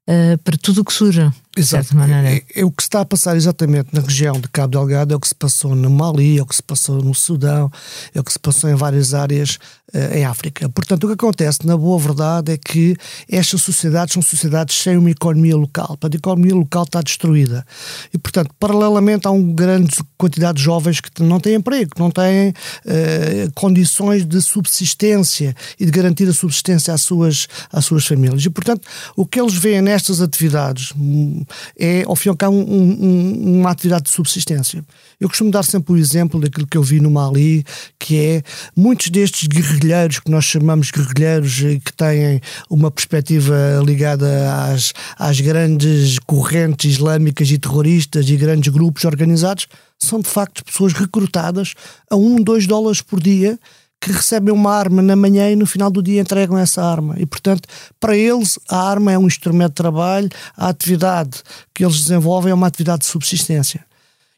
uh, 0.07 0.37
para 0.39 0.57
tudo 0.57 0.81
o 0.81 0.85
que 0.85 0.93
surja. 0.93 1.33
Exato. 1.57 1.89
É, 1.99 2.43
é, 2.61 2.65
o 2.65 2.71
que 2.71 2.83
está 2.83 3.01
a 3.01 3.05
passar 3.05 3.35
exatamente 3.35 3.89
na 3.91 4.01
região 4.01 4.39
de 4.39 4.47
Cabo 4.47 4.71
Delgado, 4.71 5.13
é 5.13 5.17
o 5.17 5.19
que 5.19 5.27
se 5.27 5.35
passou 5.35 5.75
no 5.75 5.89
Mali, 5.89 6.37
é 6.37 6.41
o 6.41 6.45
que 6.45 6.55
se 6.55 6.63
passou 6.63 7.01
no 7.01 7.15
Sudão, 7.15 7.71
é 8.13 8.19
o 8.19 8.23
que 8.23 8.31
se 8.31 8.39
passou 8.39 8.69
em 8.69 8.75
várias 8.75 9.13
áreas 9.13 9.57
uh, 9.93 10.13
em 10.13 10.23
África. 10.23 10.69
Portanto, 10.69 11.05
o 11.05 11.07
que 11.07 11.13
acontece, 11.13 11.65
na 11.65 11.75
boa 11.75 11.99
verdade, 11.99 12.51
é 12.51 12.57
que 12.57 12.95
estas 13.27 13.61
sociedades 13.61 14.13
são 14.13 14.21
sociedades 14.21 14.75
sem 14.77 14.97
uma 14.97 15.09
economia 15.09 15.57
local. 15.57 15.87
Portanto, 15.87 16.13
a 16.13 16.17
economia 16.17 16.55
local 16.55 16.83
está 16.83 17.01
destruída. 17.01 17.65
E, 18.13 18.17
portanto, 18.19 18.51
paralelamente, 18.59 19.27
há 19.27 19.31
uma 19.31 19.53
grande 19.53 19.95
quantidade 20.17 20.59
de 20.59 20.63
jovens 20.63 21.01
que 21.01 21.23
não 21.23 21.39
têm 21.39 21.55
emprego, 21.55 21.95
que 21.95 21.99
não 21.99 22.11
têm 22.11 22.49
uh, 22.49 23.51
condições 23.55 24.25
de 24.25 24.41
subsistência 24.41 25.55
e 25.79 25.85
de 25.85 25.91
garantir 25.91 26.27
a 26.29 26.33
subsistência 26.33 26.93
às 26.93 27.01
suas, 27.01 27.47
às 27.71 27.83
suas 27.83 28.05
famílias. 28.05 28.45
E, 28.45 28.49
portanto, 28.49 28.87
o 29.15 29.25
que 29.25 29.39
eles 29.39 29.55
veem 29.55 29.81
nestas 29.81 30.21
atividades 30.21 30.93
hum, 30.95 31.43
é, 31.77 32.03
ao 32.05 32.15
fim 32.15 32.29
e 32.29 32.31
ao 32.31 32.35
cabo, 32.37 32.55
um, 32.55 32.61
um, 32.61 33.59
uma 33.59 33.71
atividade 33.71 34.03
de 34.03 34.09
subsistência. 34.09 34.83
Eu 35.19 35.27
costumo 35.27 35.49
dar 35.49 35.63
sempre 35.63 35.93
o 35.93 35.97
exemplo 35.97 36.39
daquilo 36.39 36.67
que 36.67 36.77
eu 36.77 36.83
vi 36.83 36.99
no 36.99 37.09
Mali, 37.09 37.63
que 37.99 38.17
é 38.17 38.43
muitos 38.75 39.09
destes 39.09 39.47
guerrilheiros, 39.47 40.19
que 40.19 40.29
nós 40.29 40.45
chamamos 40.45 40.91
guerrilheiros, 40.91 41.59
que 41.83 41.93
têm 41.93 42.41
uma 42.69 42.91
perspectiva 42.91 43.55
ligada 43.85 44.53
às, 44.71 44.93
às 45.17 45.39
grandes 45.39 46.19
correntes 46.19 46.91
islâmicas 46.93 47.49
e 47.49 47.57
terroristas 47.57 48.29
e 48.29 48.35
grandes 48.35 48.71
grupos 48.71 49.05
organizados, 49.05 49.67
são 49.99 50.19
de 50.19 50.29
facto 50.29 50.63
pessoas 50.63 50.93
recrutadas 50.93 51.73
a 52.09 52.15
um, 52.15 52.35
dois 52.35 52.67
dólares 52.67 53.01
por 53.01 53.19
dia 53.19 53.57
que 53.99 54.11
recebem 54.11 54.53
uma 54.53 54.73
arma 54.73 55.01
na 55.01 55.15
manhã 55.15 55.49
e 55.49 55.55
no 55.55 55.65
final 55.65 55.89
do 55.89 56.01
dia 56.01 56.21
entregam 56.21 56.57
essa 56.57 56.83
arma. 56.83 57.15
E, 57.17 57.25
portanto, 57.25 57.67
para 57.99 58.15
eles, 58.15 58.59
a 58.69 58.89
arma 58.89 59.11
é 59.11 59.17
um 59.17 59.27
instrumento 59.27 59.69
de 59.69 59.75
trabalho, 59.75 60.29
a 60.55 60.69
atividade 60.69 61.41
que 61.73 61.83
eles 61.83 62.01
desenvolvem 62.01 62.51
é 62.51 62.53
uma 62.53 62.67
atividade 62.67 62.99
de 62.99 63.05
subsistência. 63.07 63.85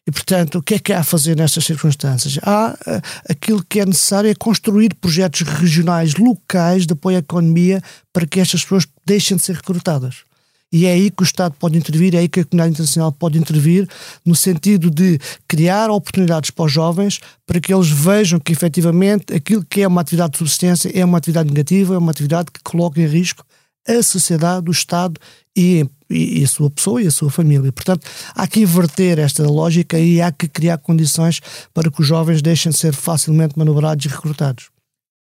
E, 0.07 0.11
portanto, 0.11 0.57
o 0.57 0.63
que 0.63 0.73
é 0.73 0.79
que 0.79 0.91
há 0.91 1.01
a 1.01 1.03
fazer 1.03 1.35
nestas 1.35 1.65
circunstâncias? 1.65 2.39
Há 2.41 2.71
uh, 2.71 3.01
aquilo 3.29 3.63
que 3.63 3.79
é 3.79 3.85
necessário 3.85 4.29
é 4.29 4.33
construir 4.33 4.95
projetos 4.95 5.41
regionais, 5.41 6.15
locais 6.15 6.87
de 6.87 6.93
apoio 6.93 7.17
à 7.17 7.19
economia 7.19 7.79
para 8.11 8.25
que 8.25 8.39
estas 8.39 8.63
pessoas 8.63 8.87
deixem 9.05 9.37
de 9.37 9.43
ser 9.43 9.57
recrutadas. 9.57 10.23
E 10.71 10.85
é 10.85 10.93
aí 10.93 11.09
que 11.09 11.23
o 11.23 11.25
Estado 11.25 11.55
pode 11.57 11.77
intervir, 11.77 12.13
é 12.13 12.19
aí 12.19 12.27
que 12.29 12.41
a 12.41 12.45
comunidade 12.45 12.73
internacional 12.73 13.11
pode 13.11 13.39
intervir, 13.39 13.87
no 14.23 14.35
sentido 14.35 14.91
de 14.91 15.19
criar 15.47 15.89
oportunidades 15.89 16.51
para 16.51 16.65
os 16.65 16.71
jovens 16.71 17.19
para 17.45 17.59
que 17.59 17.73
eles 17.73 17.89
vejam 17.89 18.39
que 18.39 18.51
efetivamente 18.51 19.33
aquilo 19.33 19.65
que 19.65 19.81
é 19.81 19.87
uma 19.87 20.01
atividade 20.01 20.33
de 20.33 20.37
subsistência 20.37 20.91
é 20.93 21.03
uma 21.03 21.17
atividade 21.17 21.49
negativa, 21.49 21.95
é 21.95 21.97
uma 21.97 22.11
atividade 22.11 22.51
que 22.51 22.61
coloca 22.61 23.01
em 23.01 23.07
risco 23.07 23.43
a 23.87 24.03
sociedade, 24.03 24.69
o 24.69 24.71
Estado 24.71 25.19
e, 25.55 25.85
e, 26.09 26.43
a 26.43 26.47
sua 26.47 26.69
pessoa 26.69 27.01
e 27.01 27.07
a 27.07 27.11
sua 27.11 27.31
família. 27.31 27.71
Portanto, 27.71 28.05
há 28.35 28.45
que 28.45 28.59
inverter 28.59 29.17
esta 29.17 29.43
lógica 29.43 29.97
e 29.97 30.21
há 30.21 30.31
que 30.31 30.47
criar 30.47 30.77
condições 30.77 31.41
para 31.73 31.89
que 31.89 32.01
os 32.01 32.07
jovens 32.07 32.41
deixem 32.41 32.71
de 32.71 32.77
ser 32.77 32.93
facilmente 32.93 33.57
manobrados 33.57 34.05
e 34.05 34.09
recrutados. 34.09 34.69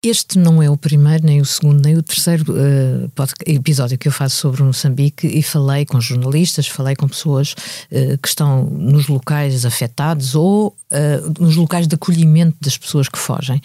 Este 0.05 0.39
não 0.39 0.63
é 0.63 0.71
o 0.71 0.77
primeiro, 0.77 1.25
nem 1.25 1.41
o 1.41 1.45
segundo, 1.45 1.83
nem 1.83 1.97
o 1.97 2.03
terceiro 2.03 2.53
uh, 2.53 3.11
episódio 3.47 3.99
que 3.99 4.07
eu 4.07 4.13
faço 4.13 4.37
sobre 4.37 4.63
Moçambique 4.63 5.27
e 5.27 5.43
falei 5.43 5.85
com 5.85 6.01
jornalistas, 6.01 6.69
falei 6.69 6.95
com 6.95 7.09
pessoas 7.09 7.53
uh, 7.91 8.17
que 8.19 8.29
estão 8.29 8.65
nos 8.65 9.09
locais 9.09 9.65
afetados 9.65 10.35
ou 10.35 10.69
uh, 10.69 11.43
nos 11.43 11.57
locais 11.57 11.89
de 11.89 11.95
acolhimento 11.95 12.57
das 12.61 12.77
pessoas 12.77 13.09
que 13.09 13.19
fogem. 13.19 13.61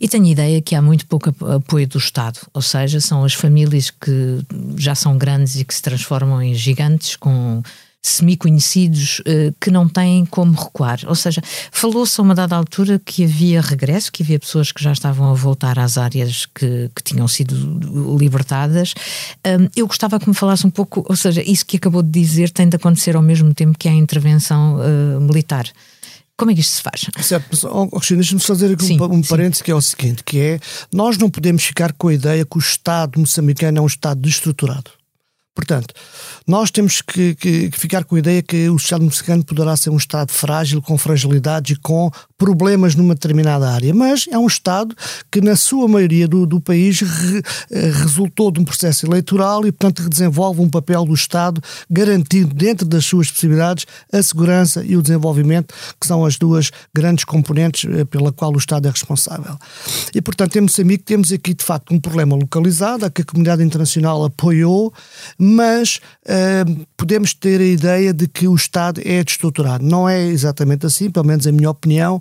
E 0.00 0.08
tenho 0.08 0.26
ideia 0.26 0.60
que 0.60 0.74
há 0.74 0.82
muito 0.82 1.06
pouco 1.06 1.28
apoio 1.46 1.86
do 1.86 1.98
Estado, 1.98 2.40
ou 2.52 2.62
seja, 2.62 3.00
são 3.00 3.22
as 3.22 3.34
famílias 3.34 3.90
que 3.90 4.40
já 4.76 4.94
são 4.94 5.16
grandes 5.16 5.56
e 5.56 5.64
que 5.64 5.74
se 5.74 5.82
transformam 5.82 6.42
em 6.42 6.54
gigantes 6.54 7.14
com 7.14 7.62
semi-conhecidos 8.02 9.20
uh, 9.20 9.54
que 9.60 9.70
não 9.70 9.88
têm 9.88 10.24
como 10.24 10.52
recuar. 10.52 11.00
Ou 11.06 11.14
seja, 11.14 11.42
falou-se 11.70 12.20
a 12.20 12.24
uma 12.24 12.34
dada 12.34 12.56
altura 12.56 13.00
que 13.04 13.24
havia 13.24 13.60
regresso, 13.60 14.12
que 14.12 14.22
havia 14.22 14.38
pessoas 14.38 14.72
que 14.72 14.82
já 14.82 14.92
estavam 14.92 15.30
a 15.30 15.34
voltar 15.34 15.78
às 15.78 15.98
áreas 15.98 16.46
que, 16.46 16.90
que 16.94 17.02
tinham 17.02 17.26
sido 17.28 18.16
libertadas. 18.16 18.94
Um, 19.46 19.68
eu 19.76 19.86
gostava 19.86 20.18
que 20.18 20.28
me 20.28 20.34
falasse 20.34 20.66
um 20.66 20.70
pouco, 20.70 21.04
ou 21.08 21.16
seja, 21.16 21.42
isso 21.42 21.66
que 21.66 21.76
acabou 21.76 22.02
de 22.02 22.10
dizer 22.10 22.50
tem 22.50 22.68
de 22.68 22.76
acontecer 22.76 23.16
ao 23.16 23.22
mesmo 23.22 23.52
tempo 23.52 23.78
que 23.78 23.88
há 23.88 23.92
a 23.92 23.94
intervenção 23.94 24.76
uh, 24.76 25.20
militar. 25.20 25.66
Como 26.36 26.52
é 26.52 26.54
que 26.54 26.60
isto 26.60 26.74
se 26.74 26.82
faz? 26.82 27.04
Certo, 27.20 27.68
oh, 27.68 27.88
oh 27.90 28.00
deixa-me 28.14 28.40
fazer 28.40 28.72
aqui 28.72 28.84
sim, 28.84 29.00
um, 29.00 29.12
um 29.12 29.22
parênteses 29.22 29.60
que 29.60 29.72
é 29.72 29.74
o 29.74 29.82
seguinte, 29.82 30.22
que 30.22 30.38
é, 30.38 30.60
nós 30.92 31.18
não 31.18 31.28
podemos 31.28 31.64
ficar 31.64 31.92
com 31.92 32.06
a 32.06 32.14
ideia 32.14 32.46
que 32.46 32.56
o 32.56 32.60
Estado 32.60 33.18
moçambicano 33.18 33.78
é 33.78 33.80
um 33.80 33.86
Estado 33.86 34.20
destruturado. 34.20 34.97
Portanto, 35.58 35.92
nós 36.46 36.70
temos 36.70 37.02
que, 37.02 37.34
que, 37.34 37.68
que, 37.68 37.78
ficar 37.78 38.04
com 38.04 38.14
a 38.14 38.20
ideia 38.20 38.40
que 38.40 38.70
o 38.70 38.76
Estado 38.76 39.02
mexicano 39.02 39.44
poderá 39.44 39.76
ser 39.76 39.90
um 39.90 39.96
Estado 39.96 40.30
frágil, 40.30 40.80
com 40.80 40.96
fragilidades 40.96 41.76
e 41.76 41.80
com 41.80 42.12
problemas 42.38 42.94
numa 42.94 43.12
determinada 43.12 43.68
área, 43.68 43.92
mas 43.92 44.28
é 44.30 44.38
um 44.38 44.46
Estado 44.46 44.94
que, 45.32 45.40
na 45.40 45.56
sua 45.56 45.88
maioria 45.88 46.28
do, 46.28 46.46
do 46.46 46.60
país, 46.60 47.00
re, 47.00 47.42
eh, 47.72 47.90
resultou 47.92 48.52
de 48.52 48.60
um 48.60 48.64
processo 48.64 49.04
eleitoral 49.04 49.66
e, 49.66 49.72
portanto, 49.72 50.08
desenvolve 50.08 50.60
um 50.60 50.70
papel 50.70 51.04
do 51.04 51.12
Estado 51.12 51.60
garantindo, 51.90 52.54
dentro 52.54 52.86
das 52.86 53.04
suas 53.04 53.28
possibilidades, 53.28 53.84
a 54.12 54.22
segurança 54.22 54.84
e 54.84 54.96
o 54.96 55.02
desenvolvimento, 55.02 55.74
que 56.00 56.06
são 56.06 56.24
as 56.24 56.38
duas 56.38 56.70
grandes 56.94 57.24
componentes 57.24 57.90
eh, 57.90 58.04
pela 58.04 58.30
qual 58.30 58.54
o 58.54 58.58
Estado 58.58 58.86
é 58.86 58.90
responsável. 58.92 59.58
E, 60.14 60.22
portanto, 60.22 60.54
em 60.56 60.60
Moçambique 60.60 61.02
temos 61.02 61.32
aqui, 61.32 61.52
de 61.52 61.64
facto, 61.64 61.92
um 61.92 61.98
problema 61.98 62.36
localizado, 62.36 63.04
a 63.04 63.10
que 63.10 63.22
a 63.22 63.24
comunidade 63.24 63.64
internacional 63.64 64.24
apoiou, 64.24 64.94
mas 65.48 66.00
uh, 66.26 66.86
podemos 66.96 67.32
ter 67.32 67.60
a 67.60 67.64
ideia 67.64 68.12
de 68.12 68.28
que 68.28 68.46
o 68.46 68.54
Estado 68.54 69.00
é 69.04 69.22
destruturado. 69.24 69.84
Não 69.84 70.08
é 70.08 70.22
exatamente 70.22 70.84
assim, 70.84 71.10
pelo 71.10 71.26
menos 71.26 71.46
em 71.46 71.52
minha 71.52 71.70
opinião. 71.70 72.20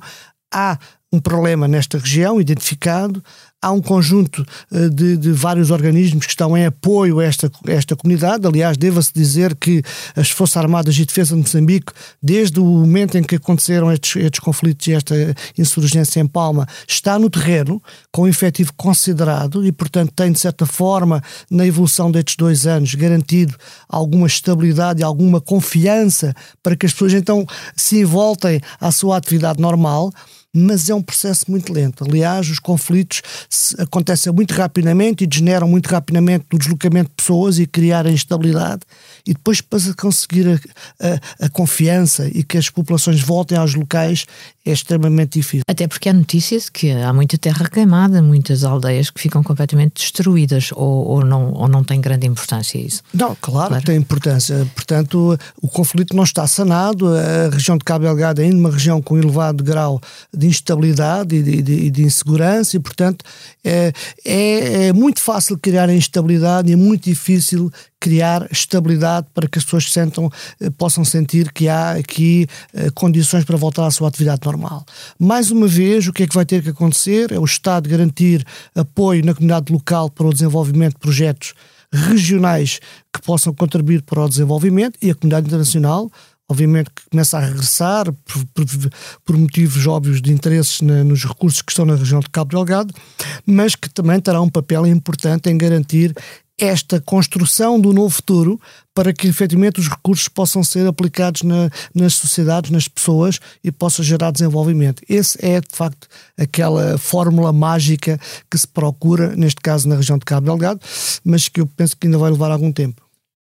Há 0.54 0.78
um 1.12 1.20
problema 1.20 1.68
nesta 1.68 1.98
região 1.98 2.40
identificado, 2.40 3.24
há 3.62 3.72
um 3.72 3.82
conjunto 3.82 4.46
uh, 4.72 4.90
de, 4.90 5.18
de, 5.18 5.32
vários 5.32 5.72
organismos 5.72 6.26
que 6.26 6.32
estão 6.32 6.56
em 6.58 6.66
apoio 6.66 7.20
a 7.20 7.26
esta, 7.26 7.52
a 7.68 7.72
esta 7.72 7.96
comunidade. 7.96 8.46
Aliás, 8.46 8.78
deva-se 8.78 9.12
dizer 9.14 9.56
que 9.56 9.82
as 10.16 10.30
Forças 10.30 10.58
Armadas 10.58 10.96
de 10.96 11.06
Defesa 11.06 11.36
de 11.36 11.42
Moçambique, 11.42 11.92
desde 12.22 12.60
o 12.60 12.66
momento 12.66 13.18
em 13.18 13.24
que 13.24 13.36
aconteceram 13.36 13.92
estes, 13.92 14.16
estes 14.16 14.40
conflitos 14.40 14.88
e 14.88 14.94
esta 14.94 15.16
insurgência 15.58 16.20
em 16.20 16.28
Palma, 16.28 16.68
está 16.88 17.18
no 17.18 17.30
terreno, 17.30 17.82
com 18.12 18.24
um 18.24 18.28
efetivo 18.28 18.72
considerado 18.76 19.66
e, 19.66 19.72
portanto, 19.72 20.14
tem, 20.16 20.32
de 20.32 20.40
certa 20.40 20.66
forma, 20.66 21.22
na 21.50 21.66
evolução 21.66 22.12
destes 22.12 22.36
dois 22.36 22.68
anos, 22.68 22.94
garantido 22.94 23.56
alguma 23.90 24.28
estabilidade 24.28 25.02
e 25.02 25.04
alguma 25.04 25.42
confiança 25.42 26.34
para 26.62 26.76
que 26.76 26.86
as 26.86 26.92
pessoas 26.94 27.14
então 27.14 27.46
se 27.76 28.04
voltem 28.04 28.62
à 28.80 28.92
sua 28.92 29.18
atividade 29.18 29.60
normal 29.60 30.12
mas 30.58 30.90
é 30.90 30.96
um 30.96 31.02
processo 31.02 31.50
muito 31.50 31.72
lento. 31.72 32.04
Aliás, 32.04 32.50
os 32.50 32.60
conflitos 32.60 33.22
acontecem 33.78 34.34
muito 34.34 34.54
rapidamente 34.54 35.24
e 35.24 35.28
degeneram 35.28 35.68
muito 35.68 35.88
rapidamente 35.88 36.46
no 36.52 36.58
deslocamento 36.58 37.10
de 37.10 37.16
pessoas 37.16 37.60
e 37.60 37.68
criar 37.68 38.08
a 38.08 38.12
instabilidade 38.12 38.82
e 39.26 39.34
depois 39.34 39.62
para 39.62 39.80
conseguir 39.96 40.48
a, 40.48 40.56
a, 41.06 41.46
a, 41.46 41.50
confiança 41.50 42.28
e 42.28 42.44
que 42.44 42.58
as 42.58 42.70
populações 42.70 43.22
voltem 43.22 43.58
aos 43.58 43.76
locais 43.76 44.26
é 44.68 44.74
extremamente 44.74 45.40
difícil. 45.40 45.64
Até 45.68 45.88
porque 45.88 46.10
há 46.10 46.14
notícias 46.14 46.66
de 46.66 46.72
que 46.72 46.92
há 46.92 47.14
muita 47.14 47.38
terra 47.38 47.68
queimada, 47.70 48.22
muitas 48.22 48.64
aldeias 48.64 49.10
que 49.10 49.22
ficam 49.22 49.42
completamente 49.42 50.02
destruídas 50.02 50.72
ou, 50.74 51.08
ou, 51.08 51.26
não, 51.26 51.54
ou 51.54 51.68
não 51.68 51.84
tem 51.84 52.02
grande 52.02 52.28
importância 52.28 52.78
isso? 52.78 53.02
Não, 53.14 53.36
claro, 53.40 53.70
claro. 53.70 53.86
tem 53.86 53.98
importância. 53.98 54.68
Portanto, 54.76 55.38
o 55.62 55.68
conflito 55.68 56.16
não 56.16 56.24
está 56.24 56.46
sanado, 56.46 57.08
a 57.08 57.50
região 57.50 57.78
de 57.78 57.86
Cabo 57.86 58.06
Delgado 58.06 58.42
é 58.42 58.46
ainda 58.46 58.58
uma 58.58 58.72
região 58.72 59.02
com 59.02 59.18
elevado 59.18 59.64
grau 59.64 60.02
de 60.36 60.48
instabilidade 60.48 61.36
e 61.36 61.44
de, 61.44 61.62
de, 61.62 61.90
de 61.90 62.04
insegurança 62.04 62.76
e, 62.76 62.80
portanto, 62.80 63.24
é, 63.64 63.94
é, 64.26 64.88
é 64.88 64.94
muito 64.94 65.22
fácil 65.22 65.58
criar 65.58 65.90
instabilidade 65.90 66.70
e 66.70 66.74
é 66.74 66.76
muito 66.76 67.06
difícil 67.06 67.72
criar 68.00 68.48
estabilidade 68.52 69.28
para 69.34 69.48
que 69.48 69.58
as 69.58 69.66
pessoas 69.66 69.92
sentam, 69.92 70.30
eh, 70.62 70.70
possam 70.70 71.04
sentir 71.04 71.52
que 71.52 71.68
há 71.68 71.92
aqui 71.94 72.48
eh, 72.74 72.90
condições 72.92 73.44
para 73.44 73.58
voltar 73.58 73.86
à 73.86 73.92
sua 73.92 74.08
atividade 74.08 74.42
normal. 74.46 74.86
Mais 75.20 75.52
uma 75.52 75.68
vez, 75.68 76.08
o 76.08 76.14
que 76.14 76.24
é 76.24 76.28
que 76.28 76.36
vai 76.36 76.46
ter 76.46 76.62
que 76.62 76.70
acontecer? 76.70 77.32
É 77.32 77.40
o 77.40 77.46
Estado 77.46 77.90
garantir 77.90 78.46
apoio 78.76 79.26
na 79.26 79.34
comunidade 79.34 79.72
local 79.72 80.10
para 80.10 80.28
o 80.28 80.34
desenvolvimento 80.34 80.94
de 80.94 81.00
projetos 81.00 81.54
regionais 81.92 82.80
que 83.14 83.22
possam 83.22 83.54
contribuir 83.54 84.02
para 84.02 84.24
o 84.24 84.30
desenvolvimento 84.30 84.98
e 85.02 85.10
a 85.10 85.16
comunidade 85.16 85.48
internacional 85.48 86.12
obviamente 86.50 86.90
que 86.96 87.10
começa 87.10 87.38
a 87.38 87.42
regressar 87.42 88.06
por, 88.06 88.46
por, 88.54 88.66
por 89.26 89.38
motivos 89.38 89.86
óbvios 89.86 90.22
de 90.22 90.32
interesses 90.32 90.82
na, 90.82 91.04
nos 91.04 91.26
recursos 91.26 91.62
que 91.62 91.72
estão 91.72 91.86
na 91.86 91.96
região 91.96 92.20
de 92.20 92.30
Cabo 92.30 92.52
Delgado, 92.52 92.94
mas 93.46 93.76
que 93.76 93.90
também 93.90 94.20
terá 94.20 94.42
um 94.42 94.50
papel 94.50 94.88
importante 94.88 95.50
em 95.50 95.58
garantir 95.58 96.16
esta 96.58 97.00
construção 97.00 97.80
do 97.80 97.94
novo 97.94 98.10
futuro 98.10 98.60
para 98.94 99.14
que 99.14 99.28
efetivamente 99.28 99.80
os 99.80 99.88
recursos 99.88 100.28
possam 100.28 100.64
ser 100.64 100.88
aplicados 100.88 101.44
na, 101.44 101.70
nas 101.94 102.16
sociedades, 102.16 102.72
nas 102.72 102.88
pessoas 102.88 103.40
e 103.64 103.72
possa 103.72 104.02
gerar 104.02 104.32
desenvolvimento. 104.32 105.04
Esse 105.08 105.38
é, 105.46 105.62
de 105.62 105.68
facto, 105.72 106.08
aquela 106.36 106.98
fórmula 106.98 107.54
mágica 107.54 108.20
que 108.50 108.58
se 108.58 108.68
procura, 108.68 109.36
neste 109.36 109.62
caso 109.62 109.88
na 109.88 109.96
região 109.96 110.18
de 110.18 110.26
Cabo 110.26 110.48
Delgado, 110.48 110.80
mas 111.24 111.48
que 111.48 111.62
eu 111.62 111.68
penso 111.68 111.96
que 111.96 112.08
ainda 112.08 112.18
vai 112.18 112.32
levar 112.32 112.52
algum 112.52 112.72
tempo. 112.72 113.04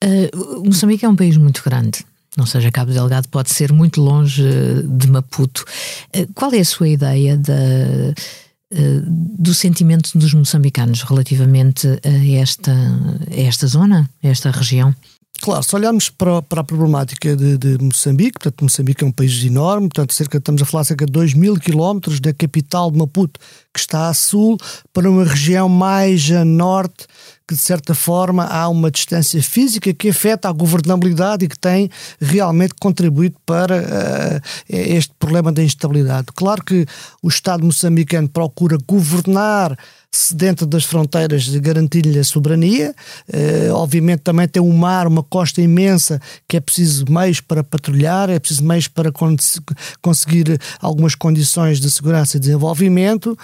Uh, 0.04 0.64
Moçambique 0.64 1.04
é 1.04 1.08
um 1.08 1.16
país 1.16 1.36
muito 1.38 1.62
grande. 1.64 2.04
Ou 2.38 2.46
seja, 2.46 2.70
Cabo 2.70 2.92
Delgado 2.92 3.28
pode 3.28 3.50
ser 3.50 3.72
muito 3.72 4.00
longe 4.00 4.44
de 4.84 5.10
Maputo. 5.10 5.64
Uh, 6.14 6.30
qual 6.34 6.52
é 6.52 6.60
a 6.60 6.64
sua 6.64 6.88
ideia 6.88 7.36
da 7.36 7.54
eh, 7.54 8.14
do 8.72 9.52
sentimento 9.52 10.16
dos 10.16 10.32
moçambicanos 10.32 11.02
relativamente 11.02 11.88
a 12.04 12.40
esta, 12.40 12.72
a 12.72 13.40
esta 13.40 13.66
zona, 13.66 14.08
a 14.22 14.28
esta 14.28 14.50
região? 14.50 14.94
Claro, 15.40 15.62
se 15.62 15.74
olharmos 15.74 16.10
para, 16.10 16.42
para 16.42 16.60
a 16.60 16.64
problemática 16.64 17.34
de, 17.34 17.56
de, 17.56 17.82
Moçambique, 17.82 18.32
portanto, 18.32 18.62
Moçambique 18.62 19.02
é 19.02 19.06
um 19.06 19.12
país 19.12 19.42
enorme, 19.42 19.88
portanto, 19.88 20.12
cerca, 20.12 20.36
estamos 20.36 20.60
a 20.60 20.66
falar 20.66 20.84
cerca 20.84 21.06
de 21.06 21.12
2 21.12 21.32
mil 21.32 21.56
quilómetros 21.58 22.20
da 22.20 22.32
capital 22.34 22.90
de 22.90 22.98
Maputo, 22.98 23.40
que 23.72 23.80
está 23.80 24.08
a 24.08 24.14
sul, 24.14 24.58
para 24.92 25.10
uma 25.10 25.24
região 25.24 25.66
mais 25.66 26.30
a 26.30 26.44
norte, 26.44 27.06
que 27.50 27.54
de 27.56 27.60
certa 27.60 27.96
forma 27.96 28.44
há 28.44 28.68
uma 28.68 28.92
distância 28.92 29.42
física 29.42 29.92
que 29.92 30.10
afeta 30.10 30.48
a 30.48 30.52
governabilidade 30.52 31.46
e 31.46 31.48
que 31.48 31.58
tem 31.58 31.90
realmente 32.20 32.74
contribuído 32.80 33.34
para 33.44 33.76
uh, 33.76 34.40
este 34.68 35.12
problema 35.18 35.50
da 35.50 35.60
instabilidade. 35.60 36.28
Claro 36.32 36.62
que 36.62 36.86
o 37.20 37.28
Estado 37.28 37.64
moçambicano 37.64 38.28
procura 38.28 38.78
governar 38.86 39.76
dentro 40.32 40.66
das 40.66 40.84
fronteiras 40.84 41.48
garantir-lhe 41.48 42.18
a 42.18 42.24
soberania. 42.24 42.94
Uh, 43.28 43.72
obviamente 43.74 44.20
também 44.20 44.46
tem 44.48 44.60
um 44.60 44.76
mar, 44.76 45.06
uma 45.06 45.22
costa 45.22 45.62
imensa, 45.62 46.20
que 46.48 46.56
é 46.56 46.60
preciso 46.60 47.04
meios 47.08 47.40
para 47.40 47.62
patrulhar, 47.62 48.28
é 48.28 48.38
preciso 48.38 48.64
meios 48.64 48.88
para 48.88 49.10
conseguir 50.02 50.58
algumas 50.80 51.14
condições 51.14 51.80
de 51.80 51.90
segurança 51.90 52.36
e 52.36 52.40
desenvolvimento, 52.40 53.38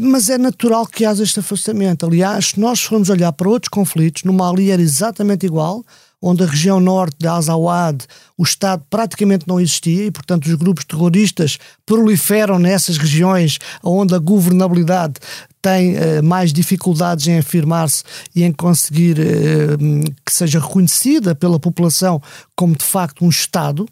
mas 0.00 0.30
é 0.30 0.38
natural 0.38 0.86
que 0.86 1.04
haja 1.04 1.22
este 1.22 1.40
afastamento. 1.40 2.06
Aliás, 2.06 2.46
se 2.46 2.60
nós 2.60 2.82
formos 2.82 3.10
olhar 3.10 3.21
para 3.30 3.48
outros 3.48 3.68
conflitos, 3.68 4.24
no 4.24 4.32
Mali 4.32 4.70
era 4.70 4.80
exatamente 4.80 5.44
igual, 5.44 5.84
onde 6.22 6.44
a 6.44 6.46
região 6.46 6.78
norte 6.78 7.16
de 7.18 7.26
Azawad 7.26 8.04
o 8.38 8.44
Estado 8.44 8.84
praticamente 8.88 9.46
não 9.46 9.60
existia 9.60 10.06
e, 10.06 10.10
portanto, 10.10 10.46
os 10.46 10.54
grupos 10.54 10.84
terroristas 10.84 11.58
proliferam 11.84 12.58
nessas 12.58 12.96
regiões 12.96 13.58
onde 13.82 14.14
a 14.14 14.18
governabilidade 14.18 15.14
tem 15.60 15.94
uh, 15.96 16.22
mais 16.22 16.52
dificuldades 16.52 17.26
em 17.26 17.38
afirmar-se 17.38 18.04
e 18.34 18.44
em 18.44 18.52
conseguir 18.52 19.18
uh, 19.18 20.14
que 20.24 20.32
seja 20.32 20.60
reconhecida 20.60 21.34
pela 21.34 21.58
população 21.58 22.22
como 22.56 22.76
de 22.76 22.84
facto 22.84 23.24
um 23.24 23.28
Estado. 23.28 23.88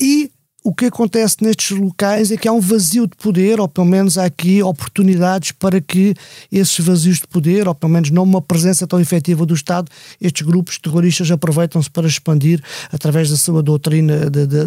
E 0.00 0.30
o 0.64 0.72
que 0.72 0.86
acontece 0.86 1.36
nestes 1.40 1.76
locais 1.76 2.30
é 2.30 2.36
que 2.36 2.46
há 2.46 2.52
um 2.52 2.60
vazio 2.60 3.06
de 3.06 3.16
poder, 3.16 3.58
ou 3.58 3.66
pelo 3.66 3.86
menos 3.86 4.16
há 4.16 4.24
aqui 4.24 4.62
oportunidades 4.62 5.50
para 5.50 5.80
que 5.80 6.14
esses 6.52 6.78
vazios 6.84 7.18
de 7.18 7.26
poder, 7.26 7.66
ou 7.66 7.74
pelo 7.74 7.92
menos 7.92 8.10
não 8.10 8.22
uma 8.22 8.40
presença 8.40 8.86
tão 8.86 9.00
efetiva 9.00 9.44
do 9.44 9.54
Estado, 9.54 9.90
estes 10.20 10.46
grupos 10.46 10.78
terroristas 10.78 11.30
aproveitam-se 11.30 11.90
para 11.90 12.06
expandir 12.06 12.62
através 12.92 13.28
da 13.30 13.36
sua 13.36 13.62
doutrina 13.62 14.30
de, 14.30 14.46
de, 14.46 14.66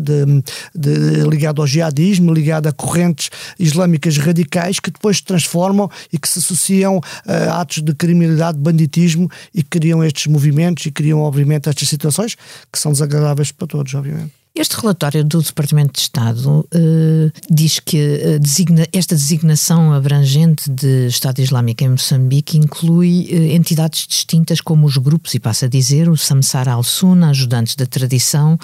de, 0.76 1.30
ligada 1.30 1.62
ao 1.62 1.68
jihadismo, 1.68 2.34
ligada 2.34 2.70
a 2.70 2.74
correntes 2.74 3.30
islâmicas 3.58 4.18
radicais 4.18 4.80
que 4.80 4.92
depois 4.92 5.18
se 5.18 5.24
transformam 5.24 5.90
e 6.12 6.20
que 6.20 6.28
se 6.28 6.40
associam 6.40 7.00
a 7.26 7.62
atos 7.62 7.82
de 7.82 7.94
criminalidade, 7.96 8.58
banditismo 8.58 9.30
e 9.54 9.64
criam 9.64 10.04
estes 10.04 10.28
movimentos 10.28 10.86
e 10.86 10.92
criam, 10.92 11.20
obviamente, 11.20 11.70
estas 11.70 11.88
situações 11.88 12.36
que 12.72 12.78
são 12.78 12.92
desagradáveis 12.92 13.52
para 13.52 13.68
todos, 13.68 13.94
obviamente. 13.94 14.45
Este 14.58 14.80
relatório 14.80 15.22
do 15.26 15.42
Departamento 15.42 15.92
de 15.92 16.00
Estado 16.00 16.66
uh, 16.74 17.32
diz 17.50 17.82
que 17.82 17.98
uh, 17.98 18.40
designa, 18.40 18.88
esta 18.94 19.14
designação 19.14 19.92
abrangente 19.92 20.70
de 20.72 21.08
Estado 21.08 21.40
Islâmico 21.40 21.84
em 21.84 21.90
Moçambique 21.90 22.58
inclui 22.58 23.28
uh, 23.32 23.54
entidades 23.54 24.08
distintas 24.08 24.62
como 24.62 24.88
os 24.88 24.96
grupos, 24.96 25.34
e 25.34 25.42
passa 25.42 25.66
a 25.66 25.70
dizer, 25.70 26.08
o 26.08 26.16
Samsara 26.16 26.72
al-Sunna, 26.72 27.32
ajudantes 27.32 27.76
da 27.76 27.86
tradição, 27.86 28.58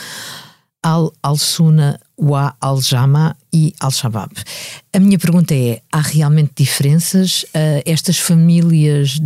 Al-Suna, 0.81 1.99
Wa 2.17 2.55
Al-Jama 2.59 3.35
e 3.53 3.73
Al-Shabaab. 3.79 4.31
A 4.93 4.99
minha 4.99 5.17
pergunta 5.17 5.53
é: 5.53 5.81
há 5.91 6.01
realmente 6.01 6.51
diferenças? 6.57 7.43
Uh, 7.43 7.81
estas 7.85 8.17
famílias 8.17 9.19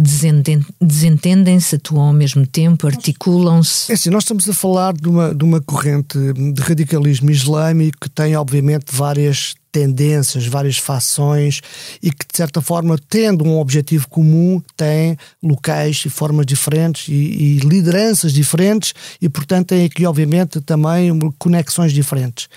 desentendem-se, 0.79 1.75
atuam 1.75 2.07
ao 2.07 2.13
mesmo 2.13 2.45
tempo, 2.45 2.87
articulam-se? 2.87 3.91
É 3.91 3.95
assim, 3.95 4.09
nós 4.09 4.23
estamos 4.23 4.49
a 4.49 4.53
falar 4.53 4.93
de 4.93 5.07
uma, 5.07 5.33
de 5.33 5.43
uma 5.43 5.61
corrente 5.61 6.17
de 6.33 6.61
radicalismo 6.61 7.29
islâmico 7.29 7.97
que 8.01 8.09
tem, 8.09 8.35
obviamente, 8.35 8.85
várias 8.91 9.55
tendências, 9.75 10.47
várias 10.47 10.77
fações 10.77 11.59
e 12.01 12.09
que, 12.09 12.25
de 12.31 12.37
certa 12.37 12.61
forma, 12.61 12.97
tendo 13.09 13.43
um 13.43 13.59
objetivo 13.59 14.07
comum, 14.07 14.61
tem 14.77 15.17
locais 15.43 16.01
e 16.05 16.09
formas 16.09 16.45
diferentes 16.45 17.09
e, 17.09 17.11
e 17.11 17.57
lideranças 17.57 18.31
diferentes 18.31 18.93
e, 19.21 19.27
portanto, 19.27 19.67
tem 19.67 19.83
aqui, 19.83 20.05
obviamente, 20.05 20.61
também 20.61 21.11
conexões 21.37 21.91
diferentes. 21.91 22.47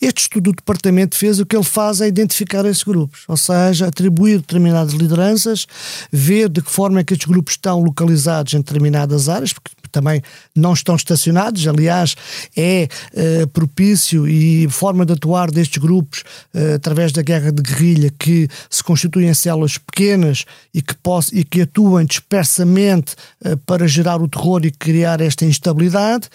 Este 0.00 0.20
estudo 0.20 0.52
do 0.52 0.56
departamento 0.56 1.16
o 1.40 1.46
que 1.46 1.56
ele 1.56 1.64
faz 1.64 2.00
é 2.00 2.06
identificar 2.06 2.64
esses 2.64 2.82
grupos, 2.82 3.22
ou 3.26 3.36
seja, 3.36 3.86
atribuir 3.86 4.38
determinadas 4.38 4.92
lideranças, 4.92 5.66
ver 6.12 6.48
de 6.48 6.62
que 6.62 6.70
forma 6.70 7.00
é 7.00 7.04
que 7.04 7.14
estes 7.14 7.28
grupos 7.28 7.54
estão 7.54 7.80
localizados 7.80 8.54
em 8.54 8.58
determinadas 8.58 9.28
áreas, 9.28 9.52
porque 9.52 9.70
também 9.90 10.22
não 10.54 10.72
estão 10.72 10.96
estacionados. 10.96 11.66
Aliás, 11.66 12.14
é 12.56 12.88
uh, 13.12 13.46
propício 13.48 14.28
e 14.28 14.68
forma 14.68 15.04
de 15.04 15.12
atuar 15.12 15.50
destes 15.50 15.78
grupos 15.78 16.24
uh, 16.54 16.74
através 16.74 17.12
da 17.12 17.22
guerra 17.22 17.52
de 17.52 17.62
guerrilha 17.62 18.12
que 18.18 18.48
se 18.70 18.82
constituem 18.82 19.28
em 19.28 19.34
células 19.34 19.78
pequenas 19.78 20.44
e 20.72 20.82
que, 20.82 20.94
poss 20.94 21.30
e 21.32 21.44
que 21.44 21.62
atuam 21.62 22.04
dispersamente 22.04 23.14
uh, 23.44 23.56
para 23.58 23.86
gerar 23.86 24.20
o 24.22 24.28
terror 24.28 24.64
e 24.64 24.70
criar 24.70 25.20
esta 25.20 25.44
instabilidade. 25.44 26.28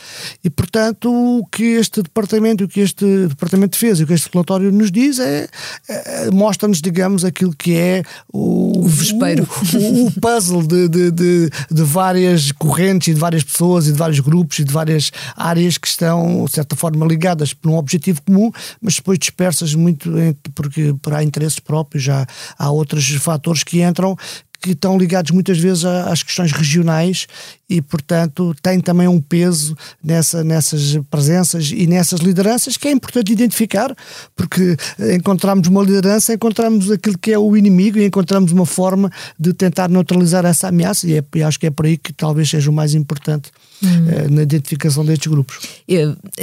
E, 0.43 0.49
portanto, 0.49 1.11
o 1.11 1.45
que 1.45 1.63
este 1.63 2.01
departamento, 2.01 2.63
o 2.63 2.67
que 2.67 2.79
este 2.79 3.27
departamento 3.27 3.77
fez 3.77 3.99
e 3.99 4.03
o 4.03 4.07
que 4.07 4.13
este 4.13 4.29
relatório 4.31 4.71
nos 4.71 4.91
diz 4.91 5.19
é, 5.19 5.47
é 5.87 6.31
mostra-nos, 6.31 6.81
digamos, 6.81 7.23
aquilo 7.25 7.53
que 7.55 7.75
é 7.75 8.03
o, 8.31 8.79
o 8.79 8.87
vespeiro, 8.87 9.47
o, 9.73 9.77
o, 9.77 10.07
o 10.07 10.11
puzzle 10.11 10.63
de, 10.65 10.87
de, 10.87 11.11
de, 11.11 11.49
de 11.71 11.83
várias 11.83 12.51
correntes 12.51 13.09
e 13.09 13.13
de 13.13 13.19
várias 13.19 13.42
pessoas 13.43 13.87
e 13.87 13.91
de 13.91 13.97
vários 13.97 14.19
grupos 14.19 14.59
e 14.59 14.63
de 14.63 14.73
várias 14.73 15.11
áreas 15.35 15.77
que 15.77 15.87
estão, 15.87 16.45
de 16.45 16.51
certa 16.51 16.75
forma, 16.75 17.05
ligadas 17.05 17.53
por 17.53 17.69
um 17.69 17.75
objetivo 17.75 18.21
comum, 18.21 18.51
mas 18.81 18.95
depois 18.95 19.19
dispersas 19.19 19.75
muito 19.75 20.11
porque 20.55 20.93
há 21.11 21.23
interesses 21.23 21.59
próprios, 21.59 22.03
já 22.03 22.25
há 22.57 22.69
outros 22.69 23.07
fatores 23.15 23.63
que 23.63 23.81
entram 23.81 24.17
que 24.63 24.71
estão 24.71 24.97
ligados 24.97 25.31
muitas 25.31 25.59
vezes 25.59 25.83
às 25.83 26.23
questões 26.23 26.53
regionais 26.53 27.27
e, 27.69 27.81
portanto, 27.81 28.55
tem 28.61 28.79
também 28.79 29.09
um 29.09 29.19
peso 29.19 29.75
nessa, 30.01 30.41
nessas 30.41 30.97
presenças 31.11 31.69
e 31.69 31.85
nessas 31.85 32.21
lideranças 32.21 32.77
que 32.77 32.87
é 32.87 32.91
importante 32.91 33.33
identificar, 33.33 33.93
porque 34.33 34.77
encontramos 35.13 35.67
uma 35.67 35.83
liderança, 35.83 36.33
encontramos 36.33 36.89
aquilo 36.89 37.17
que 37.17 37.33
é 37.33 37.37
o 37.37 37.57
inimigo 37.57 37.99
e 37.99 38.05
encontramos 38.05 38.53
uma 38.53 38.65
forma 38.65 39.11
de 39.37 39.53
tentar 39.53 39.89
neutralizar 39.89 40.45
essa 40.45 40.69
ameaça, 40.69 41.05
e, 41.07 41.17
é, 41.17 41.23
e 41.35 41.43
acho 41.43 41.59
que 41.59 41.67
é 41.67 41.69
por 41.69 41.85
aí 41.85 41.97
que 41.97 42.13
talvez 42.13 42.49
seja 42.49 42.69
o 42.69 42.73
mais 42.73 42.93
importante 42.93 43.51
hum. 43.83 44.33
na 44.35 44.43
identificação 44.43 45.05
destes 45.05 45.27
grupos. 45.27 45.59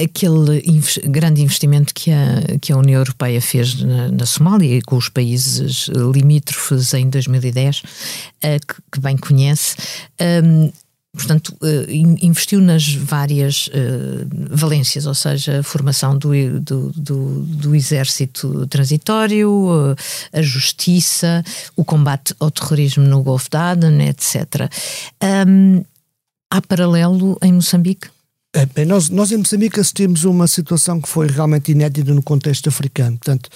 Aquele 0.00 0.62
grande 1.08 1.42
investimento 1.42 1.94
que 1.94 2.10
a, 2.10 2.58
que 2.60 2.72
a 2.72 2.76
União 2.76 3.00
Europeia 3.00 3.40
fez 3.40 3.80
na, 3.82 4.08
na 4.08 4.26
Somália 4.26 4.76
e 4.76 4.82
com 4.82 4.96
os 4.96 5.08
países 5.08 5.88
limítrofes 5.88 6.92
em 6.94 7.08
2010, 7.08 7.82
eh, 8.42 8.58
que, 8.58 8.74
que 8.92 9.00
bem 9.00 9.16
conhece, 9.16 9.76
um, 10.44 10.70
portanto, 11.12 11.56
uh, 11.60 11.90
investiu 11.90 12.60
nas 12.60 12.94
várias 12.94 13.68
uh, 13.68 14.28
valências, 14.50 15.06
ou 15.06 15.14
seja, 15.14 15.60
a 15.60 15.62
formação 15.62 16.16
do, 16.16 16.60
do, 16.60 16.92
do, 16.94 17.40
do 17.42 17.74
exército 17.74 18.66
transitório, 18.68 19.50
uh, 19.50 19.96
a 20.32 20.42
justiça, 20.42 21.44
o 21.74 21.84
combate 21.84 22.34
ao 22.38 22.50
terrorismo 22.50 23.04
no 23.04 23.22
Golfo 23.22 23.50
de 23.50 23.56
Aden, 23.56 24.08
etc. 24.08 24.70
Um, 25.46 25.84
há 26.50 26.60
paralelo 26.60 27.38
em 27.42 27.52
Moçambique? 27.52 28.08
É, 28.52 28.66
bem, 28.66 28.84
nós, 28.84 29.08
nós 29.08 29.30
em 29.30 29.36
Moçambique 29.36 29.78
assistimos 29.78 30.24
uma 30.24 30.48
situação 30.48 31.00
que 31.00 31.08
foi 31.08 31.28
realmente 31.28 31.70
inédita 31.70 32.12
no 32.12 32.20
contexto 32.20 32.68
africano. 32.68 33.16
Portanto, 33.16 33.48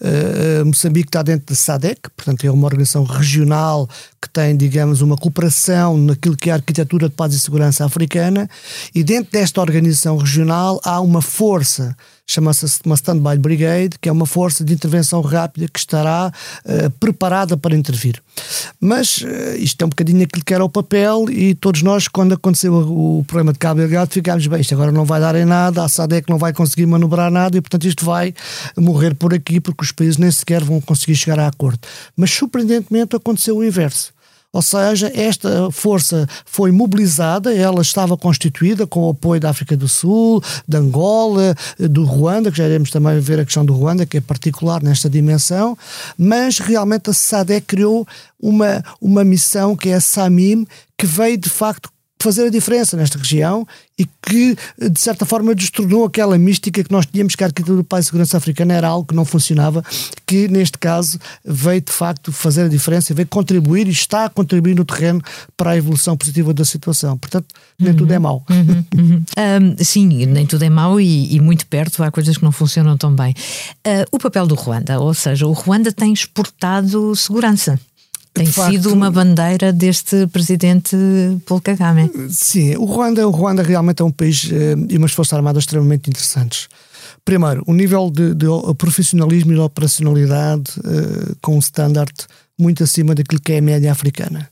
uh, 0.00 0.64
Moçambique 0.66 1.08
está 1.08 1.22
dentro 1.22 1.46
da 1.46 1.54
SADEC, 1.54 2.10
portanto, 2.16 2.44
é 2.44 2.50
uma 2.50 2.64
organização 2.66 3.04
regional 3.04 3.88
que 4.20 4.28
tem, 4.28 4.56
digamos, 4.56 5.02
uma 5.02 5.16
cooperação 5.16 5.96
naquilo 5.96 6.36
que 6.36 6.50
é 6.50 6.52
a 6.52 6.56
arquitetura 6.56 7.08
de 7.08 7.14
paz 7.14 7.32
e 7.32 7.38
segurança 7.38 7.84
africana, 7.84 8.50
e 8.92 9.04
dentro 9.04 9.30
desta 9.30 9.60
organização 9.60 10.16
regional 10.16 10.80
há 10.82 11.00
uma 11.00 11.22
força 11.22 11.96
chama-se 12.32 12.66
uma 12.84 12.94
Standby 12.94 13.38
Brigade, 13.38 13.98
que 14.00 14.08
é 14.08 14.12
uma 14.12 14.26
força 14.26 14.64
de 14.64 14.72
intervenção 14.72 15.20
rápida 15.20 15.66
que 15.68 15.78
estará 15.78 16.32
uh, 16.64 16.90
preparada 16.98 17.56
para 17.56 17.74
intervir. 17.74 18.22
Mas 18.80 19.18
uh, 19.18 19.56
isto 19.56 19.82
é 19.82 19.86
um 19.86 19.88
bocadinho 19.88 20.22
aquilo 20.22 20.44
que 20.44 20.54
era 20.54 20.64
o 20.64 20.68
papel 20.68 21.26
e 21.28 21.54
todos 21.54 21.82
nós, 21.82 22.06
quando 22.06 22.34
aconteceu 22.34 22.72
o, 22.74 23.24
problema 23.24 23.52
de 23.52 23.58
Cabo 23.58 23.80
Delgado, 23.80 24.12
ficámos 24.12 24.46
bem, 24.46 24.60
isto 24.60 24.74
agora 24.74 24.92
não 24.92 25.04
vai 25.04 25.20
dar 25.20 25.34
em 25.34 25.44
nada, 25.44 25.84
a 25.84 25.88
SADEC 25.88 26.28
não 26.30 26.38
vai 26.38 26.52
conseguir 26.52 26.86
manobrar 26.86 27.30
nada 27.30 27.56
e, 27.56 27.60
portanto, 27.60 27.86
isto 27.86 28.04
vai 28.04 28.32
morrer 28.76 29.14
por 29.14 29.34
aqui 29.34 29.60
porque 29.60 29.84
os 29.84 29.92
países 29.92 30.16
nem 30.16 30.30
sequer 30.30 30.62
vão 30.62 30.80
conseguir 30.80 31.16
chegar 31.16 31.40
a 31.40 31.48
acordo. 31.48 31.80
Mas, 32.16 32.30
surpreendentemente, 32.30 33.16
aconteceu 33.16 33.56
o 33.56 33.64
inverso. 33.64 34.12
Ou 34.52 34.62
seja, 34.62 35.12
esta 35.14 35.70
força 35.70 36.26
foi 36.44 36.72
mobilizada, 36.72 37.54
ela 37.54 37.82
estava 37.82 38.16
constituída 38.16 38.84
com 38.84 39.06
o 39.06 39.10
apoio 39.10 39.40
da 39.40 39.50
África 39.50 39.76
do 39.76 39.86
Sul, 39.86 40.42
de 40.66 40.76
Angola, 40.76 41.54
do 41.78 42.04
Ruanda, 42.04 42.50
que 42.50 42.58
já 42.58 42.66
iremos 42.66 42.90
também 42.90 43.20
ver 43.20 43.38
a 43.38 43.44
questão 43.44 43.64
do 43.64 43.72
Ruanda, 43.72 44.04
que 44.04 44.16
é 44.16 44.20
particular 44.20 44.82
nesta 44.82 45.08
dimensão, 45.08 45.78
mas 46.18 46.58
realmente 46.58 47.10
a 47.10 47.12
SADC 47.12 47.60
criou 47.60 48.06
uma, 48.40 48.82
uma 49.00 49.22
missão 49.22 49.76
que 49.76 49.90
é 49.90 49.94
a 49.94 50.00
SAMIM, 50.00 50.66
que 50.98 51.06
veio 51.06 51.38
de 51.38 51.48
facto 51.48 51.88
fazer 52.22 52.46
a 52.46 52.50
diferença 52.50 52.96
nesta 52.96 53.18
região 53.18 53.66
e 53.98 54.06
que, 54.22 54.56
de 54.78 55.00
certa 55.00 55.26
forma, 55.26 55.54
destornou 55.54 56.04
aquela 56.04 56.38
mística 56.38 56.82
que 56.82 56.90
nós 56.90 57.04
tínhamos 57.06 57.34
que 57.34 57.44
a 57.44 57.46
arquitetura 57.48 57.76
do 57.76 57.84
Pai 57.84 58.00
de 58.00 58.06
Segurança 58.06 58.36
Africana 58.36 58.74
era 58.74 58.88
algo 58.88 59.06
que 59.06 59.14
não 59.14 59.24
funcionava, 59.24 59.84
que 60.26 60.48
neste 60.48 60.78
caso 60.78 61.18
veio 61.44 61.80
de 61.80 61.92
facto 61.92 62.32
fazer 62.32 62.64
a 62.64 62.68
diferença, 62.68 63.12
veio 63.12 63.28
contribuir 63.28 63.86
e 63.88 63.90
está 63.90 64.24
a 64.24 64.30
contribuir 64.30 64.74
no 64.74 64.84
terreno 64.84 65.20
para 65.56 65.72
a 65.72 65.76
evolução 65.76 66.16
positiva 66.16 66.54
da 66.54 66.64
situação. 66.64 67.18
Portanto, 67.18 67.54
nem 67.78 67.90
uhum. 67.90 67.96
tudo 67.96 68.12
é 68.12 68.16
uhum. 68.16 68.22
mau. 68.22 68.44
Uhum. 68.48 68.84
Uhum. 68.96 69.24
Um, 69.38 69.84
sim, 69.84 70.26
nem 70.26 70.46
tudo 70.46 70.64
é 70.64 70.70
mau 70.70 71.00
e, 71.00 71.34
e, 71.34 71.40
muito 71.40 71.66
perto 71.66 72.02
há 72.02 72.10
coisas 72.10 72.36
que 72.38 72.44
não 72.44 72.52
funcionam 72.52 72.96
tão 72.96 73.14
bem. 73.14 73.34
Uh, 73.86 74.06
o 74.12 74.18
papel 74.18 74.46
do 74.46 74.54
Ruanda, 74.54 74.98
ou 74.98 75.12
seja, 75.12 75.46
o 75.46 75.52
Ruanda 75.52 75.92
tem 75.92 76.12
exportado 76.12 77.14
segurança 77.16 77.78
tem 78.32 78.46
facto, 78.46 78.72
sido 78.72 78.92
uma 78.92 79.10
bandeira 79.10 79.72
deste 79.72 80.26
presidente 80.28 80.96
Paul 81.46 81.60
Kagame. 81.60 82.10
Sim, 82.30 82.76
o 82.76 82.84
Ruanda, 82.84 83.26
o 83.26 83.30
Ruanda 83.30 83.62
realmente 83.62 84.02
é 84.02 84.04
um 84.04 84.10
país 84.10 84.48
eh, 84.52 84.74
e 84.88 84.96
umas 84.96 85.12
forças 85.12 85.34
armadas 85.34 85.64
extremamente 85.64 86.08
interessantes. 86.08 86.68
Primeiro, 87.24 87.62
o 87.66 87.74
nível 87.74 88.10
de, 88.10 88.34
de 88.34 88.46
profissionalismo 88.78 89.52
e 89.52 89.54
de 89.54 89.60
operacionalidade 89.60 90.70
uh, 90.78 91.36
com 91.42 91.56
um 91.56 91.58
standard 91.58 92.12
muito 92.58 92.82
acima 92.82 93.14
daquilo 93.14 93.40
que 93.40 93.52
é 93.52 93.58
a 93.58 93.62
média 93.62 93.92
africana. 93.92 94.48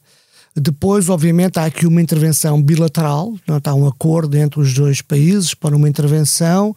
Depois, 0.61 1.09
obviamente, 1.09 1.59
há 1.59 1.65
aqui 1.65 1.87
uma 1.87 2.01
intervenção 2.01 2.63
bilateral, 2.63 3.35
não 3.47 3.61
há 3.63 3.75
um 3.75 3.87
acordo 3.87 4.37
entre 4.37 4.61
os 4.61 4.73
dois 4.75 5.01
países 5.03 5.55
para 5.55 5.77
uma 5.77 5.89
intervenção 5.89 6.75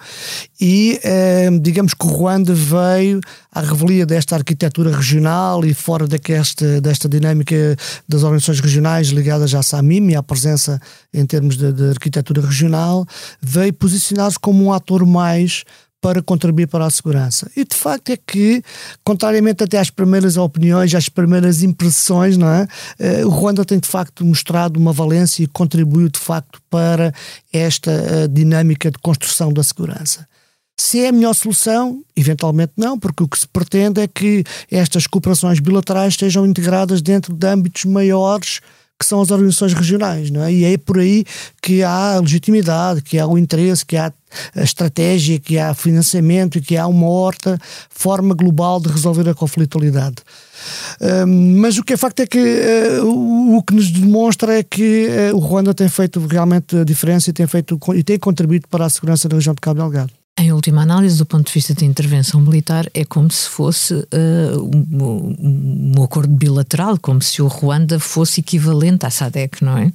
e 0.59 0.99
eh, 1.03 1.49
digamos 1.61 1.93
que 1.93 2.05
o 2.05 2.09
Ruanda 2.09 2.53
veio 2.53 3.19
à 3.51 3.61
revelia 3.61 4.05
desta 4.05 4.35
arquitetura 4.35 4.95
regional 4.95 5.65
e 5.65 5.73
fora 5.73 6.07
desta, 6.07 6.81
desta 6.81 7.09
dinâmica 7.09 7.75
das 8.07 8.23
organizações 8.23 8.59
regionais 8.59 9.07
ligadas 9.07 9.53
à 9.55 9.63
SAMIM 9.63 10.09
e 10.09 10.15
à 10.15 10.23
presença 10.23 10.79
em 11.13 11.25
termos 11.25 11.57
de, 11.57 11.71
de 11.71 11.89
arquitetura 11.89 12.41
regional, 12.41 13.05
veio 13.41 13.73
posicionar-se 13.73 14.39
como 14.39 14.63
um 14.63 14.73
ator 14.73 15.05
mais 15.05 15.63
para 16.01 16.21
contribuir 16.21 16.67
para 16.67 16.85
a 16.85 16.89
segurança. 16.89 17.49
E 17.55 17.63
de 17.63 17.75
facto 17.75 18.09
é 18.09 18.17
que, 18.17 18.63
contrariamente 19.03 19.63
até 19.63 19.77
às 19.77 19.91
primeiras 19.91 20.35
opiniões, 20.35 20.93
às 20.95 21.07
primeiras 21.07 21.61
impressões, 21.61 22.35
não 22.35 22.49
é? 22.49 22.67
Eh, 22.97 23.23
o 23.23 23.29
Ruanda 23.29 23.63
tem 23.63 23.79
de 23.79 23.87
facto 23.87 24.25
mostrado 24.25 24.79
uma 24.79 24.91
valência 24.91 25.43
e 25.43 25.47
contribuiu 25.47 26.09
de 26.09 26.19
facto 26.19 26.59
para 26.69 27.13
esta 27.53 27.91
eh, 27.91 28.27
dinâmica 28.27 28.89
de 28.89 28.97
construção 28.97 29.53
da 29.53 29.61
segurança. 29.61 30.27
Se 30.79 30.99
é 31.01 31.09
a 31.09 31.11
melhor 31.11 31.35
solução, 31.35 32.03
eventualmente 32.15 32.73
não, 32.75 32.97
porque 32.97 33.21
o 33.21 33.27
que 33.27 33.37
se 33.37 33.47
pretende 33.47 34.01
é 34.01 34.07
que 34.07 34.43
estas 34.71 35.05
cooperações 35.05 35.59
bilaterais 35.59 36.13
estejam 36.13 36.43
integradas 36.47 37.03
dentro 37.03 37.35
de 37.35 37.47
âmbitos 37.47 37.85
maiores 37.85 38.59
que 38.99 39.05
são 39.05 39.21
as 39.21 39.31
organizações 39.31 39.73
regionais, 39.73 40.29
não 40.29 40.43
é? 40.43 40.53
E 40.53 40.63
é 40.63 40.77
por 40.77 40.99
aí 40.99 41.25
que 41.61 41.81
há 41.83 42.15
a 42.15 42.19
legitimidade, 42.19 43.01
que 43.01 43.17
há 43.17 43.25
o 43.27 43.37
interesse, 43.37 43.85
que 43.85 43.97
há 43.97 44.11
a 44.55 44.61
estratégia, 44.63 45.39
que 45.39 45.57
há 45.57 45.73
financiamento 45.73 46.57
e 46.57 46.61
que 46.61 46.77
há 46.77 46.87
uma 46.87 47.07
horta 47.07 47.59
forma 47.89 48.33
global 48.33 48.79
de 48.79 48.89
resolver 48.89 49.27
a 49.29 49.33
conflitualidade. 49.33 50.17
Um, 51.25 51.59
mas 51.59 51.77
o 51.77 51.83
que 51.83 51.93
é 51.93 51.97
facto 51.97 52.19
é 52.19 52.27
que 52.27 52.39
uh, 52.39 53.57
o, 53.57 53.63
que 53.63 53.73
nos 53.73 53.89
demonstra 53.89 54.59
é 54.59 54.63
que 54.63 55.07
uh, 55.07 55.35
o 55.35 55.39
Ruanda 55.39 55.73
tem 55.73 55.89
feito 55.89 56.19
realmente 56.25 56.77
a 56.77 56.83
diferença 56.83 57.29
e 57.29 57.33
tem, 57.33 57.47
feito, 57.47 57.79
e 57.95 58.03
tem 58.03 58.19
contribuído 58.19 58.67
para 58.67 58.85
a 58.85 58.89
segurança 58.89 59.27
da 59.27 59.35
região 59.35 59.55
de 59.55 59.61
Cabo 59.61 59.79
Delgado. 59.79 60.11
Em 60.39 60.51
última 60.51 60.81
análise, 60.81 61.17
do 61.17 61.25
ponto 61.25 61.47
de 61.47 61.53
vista 61.53 61.73
de 61.73 61.85
intervenção 61.85 62.39
militar, 62.39 62.87
é 62.93 63.03
como 63.03 63.29
se 63.29 63.47
fosse 63.49 63.93
uh, 63.93 64.07
um, 64.57 65.93
um, 65.97 66.03
acordo 66.03 66.33
bilateral, 66.33 66.97
como 66.99 67.21
se 67.21 67.41
o 67.41 67.47
Ruanda 67.47 67.99
fosse 67.99 68.39
equivalente 68.39 69.05
à 69.05 69.09
SADEC, 69.09 69.63
não 69.63 69.77
é? 69.77 69.91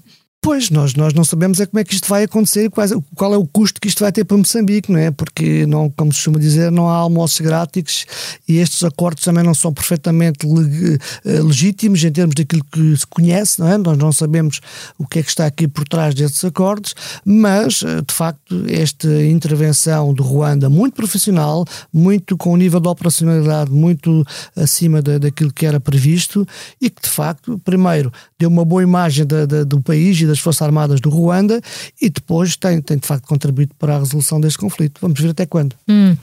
Pois, 0.46 0.70
nós, 0.70 0.94
nós 0.94 1.12
não 1.12 1.24
sabemos 1.24 1.58
é 1.58 1.66
como 1.66 1.80
é 1.80 1.84
que 1.84 1.92
isto 1.92 2.08
vai 2.08 2.22
acontecer, 2.22 2.70
qual, 2.70 2.86
qual 3.16 3.34
é 3.34 3.36
o 3.36 3.44
custo 3.44 3.80
que 3.80 3.88
isto 3.88 3.98
vai 3.98 4.12
ter 4.12 4.24
para 4.24 4.36
Moçambique, 4.36 4.92
não 4.92 5.00
é? 5.00 5.10
Porque, 5.10 5.66
não, 5.66 5.90
como 5.90 6.12
se 6.12 6.18
costuma 6.18 6.38
dizer, 6.38 6.70
não 6.70 6.88
há 6.88 6.94
almoços 6.94 7.40
grátis 7.40 8.06
e 8.46 8.58
estes 8.58 8.84
acordos 8.84 9.24
também 9.24 9.42
não 9.42 9.54
são 9.54 9.72
perfeitamente 9.72 10.46
leg, 10.46 11.00
eh, 11.24 11.40
legítimos 11.42 12.04
em 12.04 12.12
termos 12.12 12.36
daquilo 12.36 12.62
que 12.70 12.96
se 12.96 13.04
conhece, 13.08 13.58
não 13.58 13.66
é? 13.66 13.76
Nós 13.76 13.98
não 13.98 14.12
sabemos 14.12 14.60
o 14.96 15.04
que 15.04 15.18
é 15.18 15.22
que 15.24 15.28
está 15.30 15.46
aqui 15.46 15.66
por 15.66 15.82
trás 15.88 16.14
destes 16.14 16.44
acordos, 16.44 16.94
mas, 17.24 17.82
eh, 17.82 18.02
de 18.06 18.14
facto, 18.14 18.66
esta 18.68 19.08
intervenção 19.24 20.14
do 20.14 20.22
Ruanda, 20.22 20.70
muito 20.70 20.94
profissional, 20.94 21.64
muito 21.92 22.36
com 22.36 22.52
um 22.52 22.56
nível 22.56 22.78
de 22.78 22.86
operacionalidade 22.86 23.72
muito 23.72 24.24
acima 24.54 25.02
da, 25.02 25.18
daquilo 25.18 25.52
que 25.52 25.66
era 25.66 25.80
previsto 25.80 26.46
e 26.80 26.88
que, 26.88 27.02
de 27.02 27.10
facto, 27.10 27.60
primeiro, 27.64 28.12
deu 28.38 28.48
uma 28.48 28.64
boa 28.64 28.84
imagem 28.84 29.26
da, 29.26 29.44
da, 29.44 29.64
do 29.64 29.80
país 29.80 30.20
e 30.20 30.35
das 30.36 30.40
Forças 30.40 30.62
Armadas 30.62 31.00
do 31.00 31.08
Ruanda 31.08 31.60
e 32.00 32.10
depois 32.10 32.56
tem, 32.56 32.80
tem 32.80 32.98
de 32.98 33.06
facto 33.06 33.26
contribuído 33.26 33.74
para 33.78 33.96
a 33.96 33.98
resolução 33.98 34.40
deste 34.40 34.58
conflito. 34.58 35.00
Vamos 35.00 35.18
ver 35.18 35.30
até 35.30 35.46
quando. 35.46 35.74
Hum, 35.88 36.16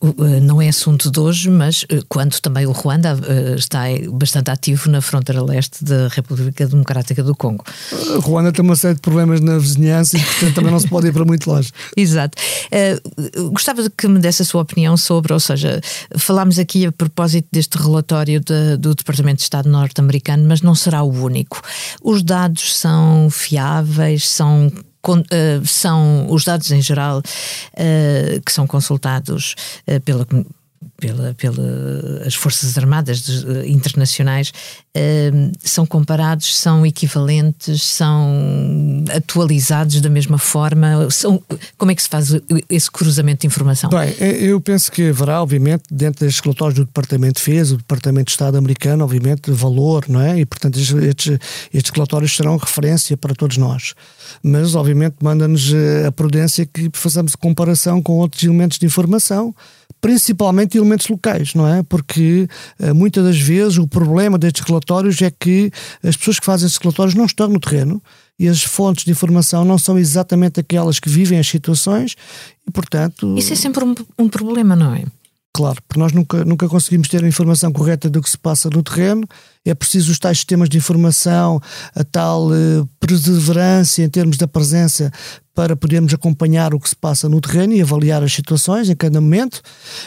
uh, 0.00 0.22
uh, 0.22 0.40
não 0.40 0.62
é 0.62 0.68
assunto 0.68 1.10
de 1.10 1.18
hoje, 1.18 1.50
mas 1.50 1.82
uh, 1.84 2.04
quando 2.08 2.40
também 2.40 2.66
o 2.66 2.72
Ruanda 2.72 3.18
está 3.56 3.82
bastante 4.12 4.50
ativo 4.50 4.88
na 4.90 5.00
fronteira 5.00 5.42
leste 5.42 5.84
da 5.84 6.08
República 6.08 6.66
Democrática 6.66 7.22
do 7.22 7.34
Congo. 7.34 7.64
O 8.16 8.20
Ruanda 8.20 8.52
tem 8.52 8.64
uma 8.64 8.76
série 8.76 8.94
de 8.94 9.00
problemas 9.00 9.40
na 9.40 9.58
vizinhança 9.58 10.16
e 10.16 10.20
portanto 10.20 10.54
também 10.54 10.70
não 10.70 10.78
se 10.78 10.88
pode 10.88 11.08
ir 11.08 11.12
para 11.12 11.24
muito 11.24 11.50
longe. 11.50 11.70
Exato. 11.96 12.38
gostava 13.50 13.82
de 13.82 13.90
que 13.90 14.06
me 14.06 14.18
desse 14.18 14.42
a 14.42 14.44
sua 14.44 14.62
opinião 14.62 14.96
sobre, 14.96 15.32
ou 15.32 15.40
seja, 15.40 15.80
falámos 16.16 16.58
aqui 16.58 16.86
a 16.86 16.92
propósito 16.92 17.48
deste 17.52 17.76
relatório 17.76 18.40
de, 18.40 18.76
do 18.76 18.94
Departamento 18.94 19.38
de 19.38 19.42
Estado 19.42 19.68
norte-americano, 19.68 20.46
mas 20.46 20.62
não 20.62 20.74
será 20.74 21.02
o 21.02 21.10
único. 21.10 21.60
Os 22.02 22.22
dados 22.22 22.76
são 22.76 23.28
fiáveis, 23.32 24.28
são 24.28 24.70
Uh, 25.04 25.66
são 25.66 26.30
os 26.30 26.44
dados 26.44 26.70
em 26.70 26.80
geral 26.80 27.18
uh, 27.18 28.40
que 28.46 28.52
são 28.52 28.68
consultados 28.68 29.56
uh, 29.90 30.00
pela 30.02 30.24
pela, 31.02 31.34
pela 31.34 32.22
as 32.24 32.36
Forças 32.36 32.78
Armadas 32.78 33.22
de, 33.22 33.44
uh, 33.44 33.66
internacionais 33.66 34.50
uh, 34.96 35.52
são 35.60 35.84
comparados, 35.84 36.56
são 36.56 36.86
equivalentes, 36.86 37.82
são 37.82 39.04
atualizados 39.12 40.00
da 40.00 40.08
mesma 40.08 40.38
forma? 40.38 41.10
São, 41.10 41.42
como 41.76 41.90
é 41.90 41.94
que 41.96 42.02
se 42.02 42.08
faz 42.08 42.28
esse 42.70 42.88
cruzamento 42.88 43.40
de 43.40 43.48
informação? 43.48 43.90
Bem, 43.90 44.14
é, 44.20 44.44
eu 44.44 44.60
penso 44.60 44.92
que 44.92 45.08
haverá, 45.08 45.42
obviamente, 45.42 45.82
dentro 45.90 46.24
destes 46.24 46.40
relatórios 46.40 46.78
do 46.78 46.84
Departamento 46.84 47.40
de 47.40 47.46
Defesa, 47.46 47.74
o 47.74 47.78
Departamento 47.78 48.26
de 48.26 48.30
Estado 48.30 48.56
americano, 48.56 49.02
obviamente, 49.02 49.50
valor, 49.50 50.04
não 50.08 50.20
é? 50.20 50.38
E, 50.38 50.46
portanto, 50.46 50.78
estes, 50.78 51.38
estes 51.74 51.90
relatórios 51.92 52.36
serão 52.36 52.56
referência 52.56 53.16
para 53.16 53.34
todos 53.34 53.56
nós. 53.56 53.94
Mas, 54.40 54.76
obviamente, 54.76 55.16
manda-nos 55.20 55.72
eh, 55.72 56.06
a 56.06 56.12
prudência 56.12 56.64
que 56.64 56.88
façamos 56.92 57.34
comparação 57.34 58.00
com 58.00 58.18
outros 58.18 58.44
elementos 58.44 58.78
de 58.78 58.86
informação 58.86 59.52
principalmente 60.02 60.76
elementos 60.76 60.91
locais, 61.08 61.54
não 61.54 61.66
é? 61.66 61.82
Porque 61.82 62.48
uh, 62.80 62.94
muitas 62.94 63.24
das 63.24 63.38
vezes 63.38 63.78
o 63.78 63.86
problema 63.86 64.38
destes 64.38 64.64
relatórios 64.66 65.20
é 65.22 65.30
que 65.30 65.70
as 66.02 66.16
pessoas 66.16 66.38
que 66.38 66.46
fazem 66.46 66.66
estes 66.66 66.80
relatórios 66.80 67.14
não 67.14 67.24
estão 67.24 67.48
no 67.48 67.60
terreno 67.60 68.02
e 68.38 68.48
as 68.48 68.62
fontes 68.62 69.04
de 69.04 69.10
informação 69.10 69.64
não 69.64 69.78
são 69.78 69.98
exatamente 69.98 70.58
aquelas 70.60 70.98
que 70.98 71.08
vivem 71.08 71.38
as 71.38 71.46
situações 71.46 72.16
e, 72.66 72.70
portanto. 72.70 73.36
Isso 73.36 73.52
é 73.52 73.56
sempre 73.56 73.84
um, 73.84 73.94
um 74.18 74.28
problema, 74.28 74.74
não 74.74 74.94
é? 74.94 75.04
Claro, 75.54 75.82
porque 75.86 76.00
nós 76.00 76.12
nunca, 76.12 76.44
nunca 76.46 76.66
conseguimos 76.66 77.08
ter 77.08 77.22
a 77.22 77.28
informação 77.28 77.70
correta 77.70 78.08
do 78.08 78.22
que 78.22 78.30
se 78.30 78.38
passa 78.38 78.70
no 78.70 78.82
terreno, 78.82 79.28
é 79.66 79.74
preciso 79.74 80.10
os 80.10 80.18
tais 80.18 80.38
sistemas 80.38 80.66
de 80.66 80.78
informação, 80.78 81.60
a 81.94 82.02
tal 82.02 82.48
eh, 82.54 82.82
perseverança 82.98 84.00
em 84.00 84.08
termos 84.08 84.38
da 84.38 84.48
presença 84.48 85.12
para 85.54 85.76
podermos 85.76 86.14
acompanhar 86.14 86.72
o 86.72 86.80
que 86.80 86.88
se 86.88 86.96
passa 86.96 87.28
no 87.28 87.38
terreno 87.38 87.74
e 87.74 87.82
avaliar 87.82 88.22
as 88.22 88.32
situações 88.32 88.88
em 88.88 88.96
cada 88.96 89.20
momento 89.20 89.60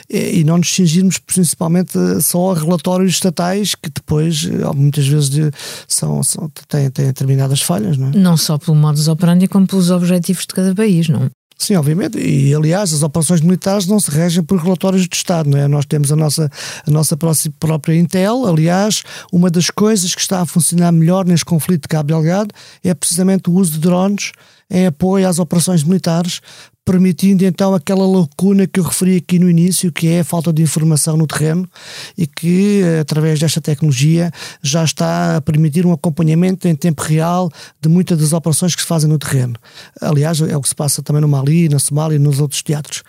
e, 0.10 0.40
e 0.40 0.44
não 0.44 0.58
nos 0.58 0.74
cingirmos 0.74 1.20
principalmente 1.20 1.94
só 2.24 2.52
a 2.52 2.60
relatórios 2.60 3.12
estatais 3.12 3.76
que 3.76 3.92
depois 3.92 4.50
eh, 4.52 4.74
muitas 4.74 5.08
vezes 5.08 5.30
de, 5.30 5.52
são, 5.88 6.24
são, 6.24 6.52
têm, 6.68 6.90
têm 6.90 7.06
determinadas 7.06 7.62
falhas. 7.62 7.98
Não, 7.98 8.08
é? 8.08 8.12
não 8.18 8.36
só 8.36 8.58
pelo 8.58 8.76
modus 8.76 9.08
operandi 9.08 9.48
como 9.48 9.68
pelos 9.68 9.92
objetivos 9.92 10.48
de 10.48 10.56
cada 10.56 10.74
país, 10.74 11.08
não? 11.08 11.30
Sim, 11.58 11.76
obviamente. 11.76 12.18
E, 12.18 12.54
aliás, 12.54 12.94
as 12.94 13.02
operações 13.02 13.42
militares 13.42 13.88
não 13.88 14.00
se 14.00 14.12
regem 14.12 14.44
por 14.44 14.60
relatórios 14.60 15.08
de 15.08 15.16
Estado, 15.16 15.50
não 15.50 15.58
é? 15.58 15.68
Nós 15.68 15.86
temos 15.86 16.12
a 16.12 16.16
nossa, 16.16 16.52
a 16.86 16.92
nossa 16.92 17.18
própria 17.60 17.96
Intel. 17.96 18.46
Aliás, 18.46 19.04
uma 19.32 19.50
das 19.50 19.70
coisas 19.70 20.14
que 20.14 20.22
está 20.22 20.42
a 20.42 20.46
funcionar 20.46 20.92
melhor 20.92 21.26
neste 21.26 21.46
conflito 21.46 21.84
de 21.84 21.88
Cabo 21.88 22.08
Delgado 22.08 22.54
é 22.84 22.94
precisamente 22.94 23.50
o 23.50 23.54
uso 23.54 23.74
de 23.74 23.80
drones 23.80 24.34
em 24.70 24.88
apoio 24.88 25.28
às 25.28 25.40
operações 25.40 25.84
militares, 25.84 26.42
permitindo 26.86 27.44
então 27.44 27.74
aquela 27.74 28.06
lacuna 28.06 28.68
que 28.68 28.80
eu 28.80 28.84
referi 28.84 29.18
aqui 29.18 29.40
no 29.40 29.50
início, 29.50 29.92
que 29.92 30.08
é 30.08 30.20
a 30.20 30.24
falta 30.24 30.54
de 30.54 30.62
informação 30.62 31.18
no 31.18 31.26
terreno 31.26 31.68
e 32.16 32.28
que, 32.28 32.84
através 33.02 33.40
desta 33.40 33.60
tecnologia, 33.60 34.32
já 34.62 34.84
está 34.84 35.38
a 35.38 35.42
permitir 35.42 35.84
um 35.86 35.92
acompanhamento 35.92 36.68
em 36.68 36.76
tempo 36.76 37.02
real 37.02 37.52
de 37.82 37.90
muitas 37.90 38.20
das 38.20 38.32
operações 38.34 38.76
que 38.76 38.82
se 38.82 38.88
fazem 38.88 39.10
no 39.10 39.18
terreno. 39.18 39.56
Aliás, 40.00 40.40
é 40.42 40.56
o 40.56 40.62
que 40.62 40.70
se 40.70 40.76
passa 40.76 41.02
também 41.02 41.22
no 41.24 41.28
Mali, 41.28 41.68
na 41.68 41.80
Somália 41.80 42.18
e 42.18 42.20
nos 42.20 42.40
outros 42.40 42.62
teatros. 42.62 43.02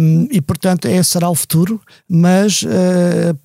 Um, 0.00 0.26
e, 0.30 0.40
portanto, 0.40 0.86
esse 0.86 1.10
será 1.10 1.28
o 1.28 1.34
futuro, 1.34 1.80
mas. 2.08 2.62
Uh, 2.62 3.36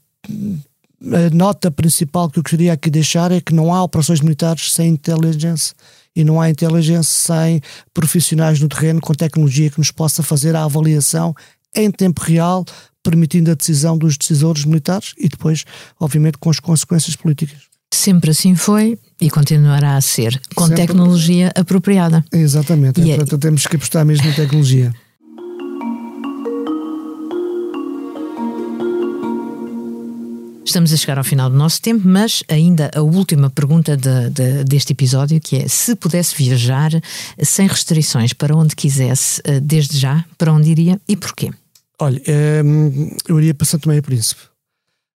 a 1.02 1.34
nota 1.34 1.72
principal 1.72 2.30
que 2.30 2.40
eu 2.40 2.44
queria 2.44 2.74
aqui 2.74 2.90
deixar 2.90 3.32
é 3.32 3.40
que 3.40 3.54
não 3.54 3.74
há 3.74 3.82
operações 3.82 4.20
militares 4.20 4.74
sem 4.74 4.90
intelligence 4.90 5.74
e 6.16 6.24
não 6.24 6.40
há 6.42 6.50
inteligência 6.50 7.04
sem 7.04 7.62
profissionais 7.94 8.60
no 8.60 8.68
terreno 8.68 9.00
com 9.00 9.14
tecnologia 9.14 9.70
que 9.70 9.78
nos 9.78 9.92
possa 9.92 10.24
fazer 10.24 10.56
a 10.56 10.64
avaliação 10.64 11.34
em 11.76 11.92
tempo 11.92 12.22
real, 12.22 12.66
permitindo 13.04 13.52
a 13.52 13.54
decisão 13.56 13.98
dos 13.98 14.18
decisores 14.18 14.66
militares 14.66 15.14
e 15.18 15.30
depois, 15.30 15.66
obviamente, 16.00 16.38
com 16.38 16.50
as 16.50 16.60
consequências 16.60 17.16
políticas. 17.16 17.70
Sempre 17.94 18.32
assim 18.32 18.56
foi 18.56 18.98
e 19.20 19.30
continuará 19.30 19.96
a 19.96 20.02
ser, 20.02 20.40
com 20.56 20.68
Sempre. 20.68 20.88
tecnologia 20.88 21.52
apropriada. 21.56 22.24
Exatamente, 22.32 23.02
e 23.02 23.08
portanto 23.16 23.36
é... 23.36 23.38
temos 23.38 23.66
que 23.66 23.76
apostar 23.76 24.06
mesmo 24.06 24.28
na 24.28 24.36
tecnologia. 24.36 24.94
Estamos 30.70 30.94
a 30.94 30.98
chegar 30.98 31.18
ao 31.18 31.24
final 31.24 31.50
do 31.50 31.58
nosso 31.58 31.82
tempo, 31.82 32.08
mas 32.08 32.44
ainda 32.48 32.92
a 32.94 33.02
última 33.02 33.50
pergunta 33.50 33.98
de, 33.98 34.30
de, 34.30 34.64
deste 34.64 34.94
episódio, 34.94 35.42
que 35.42 35.56
é 35.56 35.68
se 35.68 35.96
pudesse 35.96 36.36
viajar 36.36 36.92
sem 37.42 37.68
restrições 37.68 38.34
para 38.34 38.56
onde 38.56 38.76
quisesse, 38.76 39.42
eh, 39.46 39.60
desde 39.60 39.98
já, 39.98 40.24
para 40.38 40.54
onde 40.54 40.70
iria 40.70 41.02
e 41.08 41.18
porquê? 41.18 41.50
Olha, 42.00 42.22
ehm, 42.24 43.10
eu 43.28 43.40
iria 43.40 43.56
para 43.56 43.66
Santo 43.66 43.92
e 43.92 44.00
Príncipe. 44.00 44.42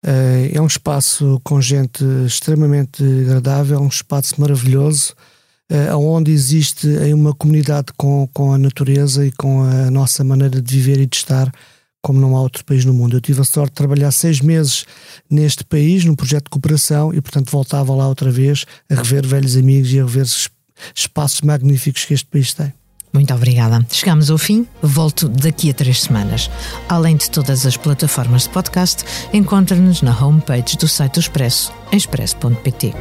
Eh, 0.06 0.52
é 0.54 0.60
um 0.62 0.68
espaço 0.68 1.40
com 1.42 1.60
gente 1.60 2.04
extremamente 2.24 3.02
agradável, 3.02 3.78
é 3.78 3.80
um 3.80 3.88
espaço 3.88 4.40
maravilhoso, 4.40 5.16
eh, 5.68 5.92
onde 5.96 6.30
existe 6.30 6.86
uma 7.12 7.34
comunidade 7.34 7.88
com, 7.96 8.28
com 8.32 8.52
a 8.52 8.58
natureza 8.58 9.26
e 9.26 9.32
com 9.32 9.64
a 9.64 9.90
nossa 9.90 10.22
maneira 10.22 10.62
de 10.62 10.76
viver 10.76 11.00
e 11.00 11.06
de 11.06 11.16
estar 11.16 11.52
como 12.02 12.20
não 12.20 12.36
há 12.36 12.40
outro 12.40 12.64
país 12.64 12.84
no 12.84 12.94
mundo. 12.94 13.16
Eu 13.16 13.20
tive 13.20 13.40
a 13.40 13.44
sorte 13.44 13.70
de 13.70 13.76
trabalhar 13.76 14.10
seis 14.10 14.40
meses 14.40 14.84
neste 15.28 15.64
país, 15.64 16.04
num 16.04 16.14
projeto 16.14 16.44
de 16.44 16.50
cooperação, 16.50 17.12
e 17.12 17.20
portanto 17.20 17.50
voltava 17.50 17.94
lá 17.94 18.08
outra 18.08 18.30
vez 18.30 18.64
a 18.90 18.94
rever 18.94 19.26
velhos 19.26 19.56
amigos 19.56 19.92
e 19.92 20.00
a 20.00 20.04
rever 20.04 20.26
espaços 20.94 21.40
magníficos 21.42 22.04
que 22.04 22.14
este 22.14 22.26
país 22.26 22.54
tem. 22.54 22.72
Muito 23.12 23.34
obrigada. 23.34 23.84
Chegamos 23.90 24.30
ao 24.30 24.38
fim. 24.38 24.66
Volto 24.80 25.28
daqui 25.28 25.70
a 25.70 25.74
três 25.74 26.02
semanas. 26.02 26.48
Além 26.88 27.16
de 27.16 27.28
todas 27.28 27.66
as 27.66 27.76
plataformas 27.76 28.44
de 28.44 28.50
podcast, 28.50 29.04
encontra-nos 29.32 30.00
na 30.00 30.16
homepage 30.24 30.76
do 30.76 30.86
site 30.86 31.14
do 31.14 31.20
Expresso, 31.20 31.72
em 31.92 31.96
expresso.pt. 31.96 32.94